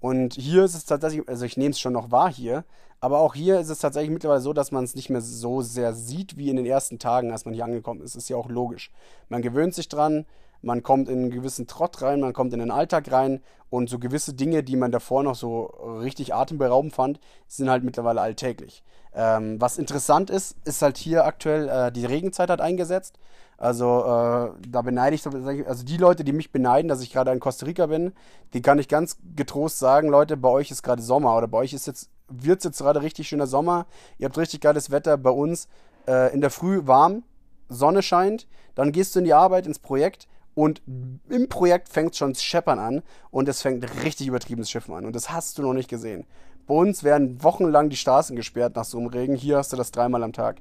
[0.00, 2.64] Und hier ist es tatsächlich, also ich nehme es schon noch wahr hier,
[3.00, 5.94] aber auch hier ist es tatsächlich mittlerweile so, dass man es nicht mehr so sehr
[5.94, 8.14] sieht wie in den ersten Tagen, als man hier angekommen ist.
[8.14, 8.90] Ist ja auch logisch.
[9.28, 10.24] Man gewöhnt sich dran,
[10.62, 13.40] man kommt in einen gewissen Trott rein, man kommt in den Alltag rein
[13.70, 15.64] und so gewisse Dinge, die man davor noch so
[16.00, 18.82] richtig atemberaubend fand, sind halt mittlerweile alltäglich.
[19.14, 23.18] Ähm, was interessant ist, ist halt hier aktuell, äh, die Regenzeit hat eingesetzt.
[23.56, 27.40] Also äh, da beneide ich, also die Leute, die mich beneiden, dass ich gerade in
[27.40, 28.12] Costa Rica bin,
[28.54, 31.74] die kann ich ganz getrost sagen, Leute, bei euch ist gerade Sommer oder bei euch
[31.74, 33.86] ist jetzt, wird es jetzt gerade richtig schöner Sommer,
[34.18, 35.68] ihr habt richtig geiles Wetter, bei uns
[36.08, 37.22] äh, in der Früh warm,
[37.68, 42.18] Sonne scheint, dann gehst du in die Arbeit, ins Projekt und im Projekt fängt es
[42.18, 45.62] schon das Scheppern an und es fängt richtig übertriebenes Schiffen an und das hast du
[45.62, 46.26] noch nicht gesehen.
[46.66, 49.90] Bei uns werden wochenlang die Straßen gesperrt nach so einem Regen, hier hast du das
[49.90, 50.60] dreimal am Tag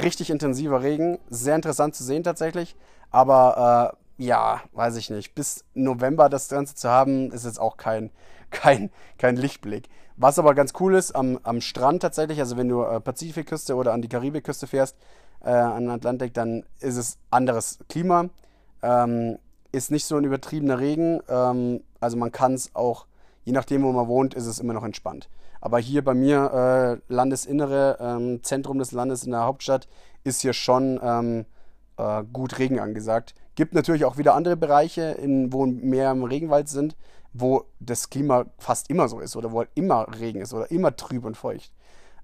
[0.00, 1.18] richtig intensiver Regen.
[1.28, 2.76] Sehr interessant zu sehen tatsächlich.
[3.10, 5.34] Aber äh, ja, weiß ich nicht.
[5.34, 8.10] Bis November das Ganze zu haben, ist jetzt auch kein,
[8.50, 9.88] kein, kein Lichtblick.
[10.16, 13.92] Was aber ganz cool ist, am, am Strand tatsächlich, also wenn du äh, Pazifikküste oder
[13.92, 14.96] an die Karibikküste fährst,
[15.42, 18.28] äh, an den Atlantik, dann ist es anderes Klima.
[18.82, 19.38] Ähm,
[19.72, 21.20] ist nicht so ein übertriebener Regen.
[21.28, 23.06] Ähm, also man kann es auch,
[23.44, 25.28] je nachdem, wo man wohnt, ist es immer noch entspannt.
[25.60, 29.88] Aber hier bei mir, äh, Landesinnere, ähm, Zentrum des Landes in der Hauptstadt,
[30.24, 31.44] ist hier schon ähm,
[31.96, 33.34] äh, gut Regen angesagt.
[33.54, 36.96] Gibt natürlich auch wieder andere Bereiche, in, wo mehr im Regenwald sind,
[37.32, 40.96] wo das Klima fast immer so ist oder wo halt immer Regen ist oder immer
[40.96, 41.72] trüb und feucht.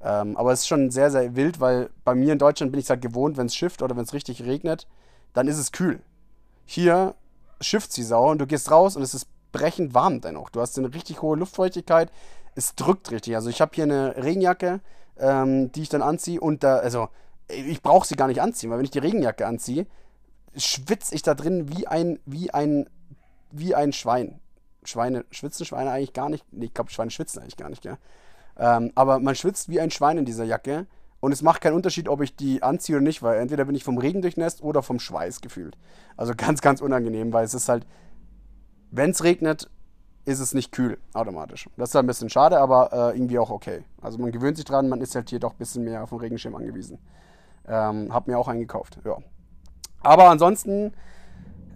[0.00, 2.86] Ähm, aber es ist schon sehr, sehr wild, weil bei mir in Deutschland bin ich
[2.86, 4.86] es halt gewohnt, wenn es schifft oder wenn es richtig regnet,
[5.32, 6.00] dann ist es kühl.
[6.70, 7.14] Hier
[7.62, 10.50] schifft sie Sau und du gehst raus und es ist brechend warm dennoch.
[10.50, 12.12] Du hast eine richtig hohe Luftfeuchtigkeit,
[12.56, 13.34] es drückt richtig.
[13.36, 14.80] Also ich habe hier eine Regenjacke,
[15.16, 17.08] ähm, die ich dann anziehe und da, also
[17.48, 19.86] ich brauche sie gar nicht anziehen, weil wenn ich die Regenjacke anziehe,
[20.58, 22.90] schwitze ich da drin wie ein, wie ein,
[23.50, 24.38] wie ein Schwein.
[24.84, 26.44] Schweine, schwitzen Schweine eigentlich gar nicht?
[26.52, 27.96] Nee, ich glaube, Schweine schwitzen eigentlich gar nicht, gell?
[28.58, 30.86] Ähm, aber man schwitzt wie ein Schwein in dieser Jacke
[31.20, 33.84] und es macht keinen Unterschied, ob ich die anziehe oder nicht, weil entweder bin ich
[33.84, 35.76] vom Regen durchnässt oder vom Schweiß gefühlt.
[36.16, 37.86] Also ganz, ganz unangenehm, weil es ist halt,
[38.90, 39.68] wenn es regnet,
[40.24, 41.68] ist es nicht kühl automatisch.
[41.76, 43.84] Das ist ein bisschen schade, aber äh, irgendwie auch okay.
[44.00, 46.18] Also man gewöhnt sich dran, man ist halt hier doch ein bisschen mehr auf den
[46.18, 46.98] Regenschirm angewiesen.
[47.66, 49.16] Ähm, hab mir auch einen gekauft, ja.
[50.00, 50.92] Aber ansonsten,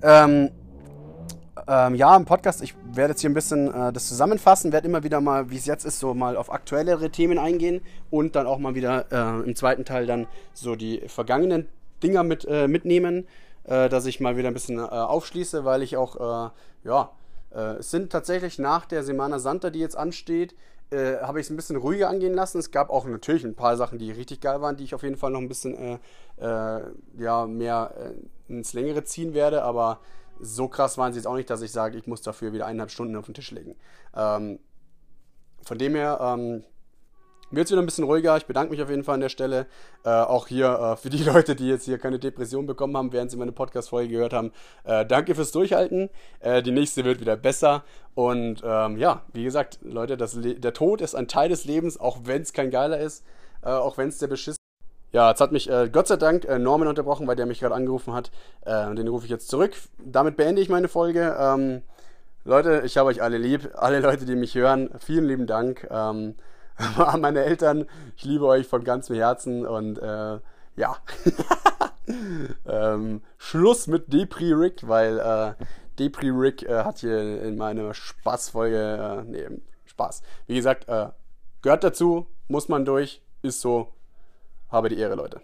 [0.02, 0.50] ähm,
[1.68, 5.04] ähm, ja, im Podcast, ich werde jetzt hier ein bisschen äh, das zusammenfassen, werde immer
[5.04, 8.58] wieder mal, wie es jetzt ist, so mal auf aktuellere Themen eingehen und dann auch
[8.58, 11.68] mal wieder äh, im zweiten Teil dann so die vergangenen
[12.02, 13.26] Dinger mit, äh, mitnehmen,
[13.64, 16.50] äh, dass ich mal wieder ein bisschen äh, aufschließe, weil ich auch, äh,
[16.84, 17.10] ja,
[17.78, 20.54] es sind tatsächlich nach der Semana Santa, die jetzt ansteht,
[20.90, 22.58] habe ich es ein bisschen ruhiger angehen lassen.
[22.58, 25.18] Es gab auch natürlich ein paar Sachen, die richtig geil waren, die ich auf jeden
[25.18, 25.98] Fall noch ein bisschen
[26.38, 28.14] ja, mehr
[28.48, 29.64] ins Längere ziehen werde.
[29.64, 30.00] Aber
[30.40, 32.90] so krass waren sie jetzt auch nicht, dass ich sage, ich muss dafür wieder eineinhalb
[32.90, 33.76] Stunden auf den Tisch legen.
[34.16, 34.58] Ähm,
[35.62, 36.64] von dem her ähm,
[37.52, 38.36] wird es wieder ein bisschen ruhiger.
[38.36, 39.66] Ich bedanke mich auf jeden Fall an der Stelle.
[40.04, 43.30] Äh, auch hier äh, für die Leute, die jetzt hier keine Depression bekommen haben, während
[43.30, 44.52] sie meine Podcast-Folge gehört haben.
[44.84, 46.10] Äh, danke fürs Durchhalten.
[46.40, 47.84] Äh, die nächste wird wieder besser.
[48.14, 52.42] Und ähm, ja, wie gesagt, Leute, der Tod ist ein Teil des Lebens, auch wenn
[52.42, 53.24] es kein geiler ist,
[53.62, 54.56] äh, auch wenn es der Beschiss
[55.12, 57.74] ja, jetzt hat mich äh, Gott sei Dank äh, Norman unterbrochen, weil der mich gerade
[57.74, 58.30] angerufen hat.
[58.62, 59.72] Äh, den rufe ich jetzt zurück.
[59.98, 61.36] Damit beende ich meine Folge.
[61.38, 61.82] Ähm,
[62.44, 63.70] Leute, ich habe euch alle lieb.
[63.74, 65.86] Alle Leute, die mich hören, vielen lieben Dank.
[65.90, 66.34] Ähm,
[66.96, 67.86] an meine Eltern,
[68.16, 70.38] ich liebe euch von ganzem Herzen und äh,
[70.76, 70.96] ja.
[72.66, 75.64] ähm, Schluss mit Depri Rick, weil äh,
[75.98, 80.22] Depri Rick äh, hat hier in meiner Spaßfolge, äh, nee, Spaß.
[80.46, 81.08] Wie gesagt, äh,
[81.60, 83.92] gehört dazu, muss man durch, ist so.
[84.72, 85.42] Habe die Ehre, Leute.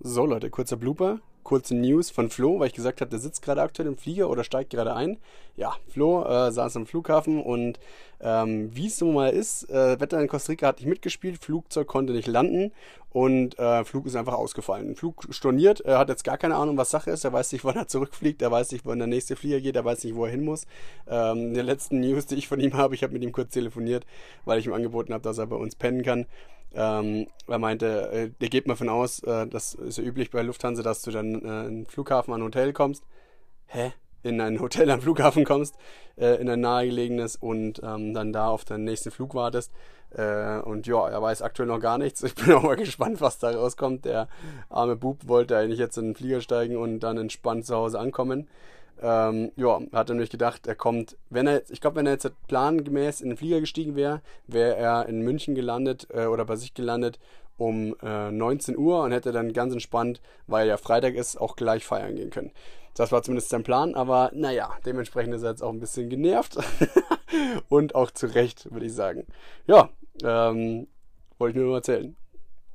[0.00, 3.62] So, Leute, kurzer Blooper kurze News von Flo, weil ich gesagt habe, der sitzt gerade
[3.62, 5.18] aktuell im Flieger oder steigt gerade ein.
[5.56, 7.78] Ja, Flo äh, saß am Flughafen und
[8.20, 11.88] ähm, wie es so mal ist, äh, Wetter in Costa Rica hat nicht mitgespielt, Flugzeug
[11.88, 12.72] konnte nicht landen
[13.10, 14.96] und äh, Flug ist einfach ausgefallen.
[14.96, 17.76] Flug storniert, er hat jetzt gar keine Ahnung, was Sache ist, er weiß nicht, wann
[17.76, 20.30] er zurückfliegt, er weiß nicht, wann der nächste Flieger geht, er weiß nicht, wo er
[20.30, 20.66] hin muss.
[21.06, 24.06] Ähm, der letzten News, die ich von ihm habe, ich habe mit ihm kurz telefoniert,
[24.44, 26.26] weil ich ihm angeboten habe, dass er bei uns pennen kann.
[26.74, 30.42] Ähm, er meinte, äh, der geht mal von aus, äh, das ist ja üblich bei
[30.42, 33.04] Lufthansa, dass du dann äh, in Flughafen an ein Hotel kommst.
[33.66, 33.92] Hä?
[34.22, 35.76] In ein Hotel am Flughafen kommst,
[36.16, 39.72] äh, in ein nahegelegenes und ähm, dann da auf deinen nächsten Flug wartest.
[40.10, 42.22] Äh, und ja, er weiß aktuell noch gar nichts.
[42.32, 44.04] Ich bin auch mal gespannt, was da rauskommt.
[44.04, 44.28] Der
[44.68, 48.48] arme Bub wollte eigentlich jetzt in den Flieger steigen und dann entspannt zu Hause ankommen.
[49.00, 52.30] Ähm, ja, hat er nämlich gedacht, er kommt, wenn er, ich glaube, wenn er jetzt
[52.46, 56.74] plangemäß in den Flieger gestiegen wäre, wäre er in München gelandet äh, oder bei sich
[56.74, 57.18] gelandet
[57.56, 61.84] um äh, 19 Uhr und hätte dann ganz entspannt, weil ja Freitag ist, auch gleich
[61.84, 62.52] feiern gehen können.
[62.94, 66.58] Das war zumindest sein Plan, aber naja, dementsprechend ist er jetzt auch ein bisschen genervt
[67.68, 69.26] und auch zu Recht, würde ich sagen.
[69.66, 69.90] Ja,
[70.22, 70.88] ähm,
[71.38, 72.16] wollte ich nur noch erzählen.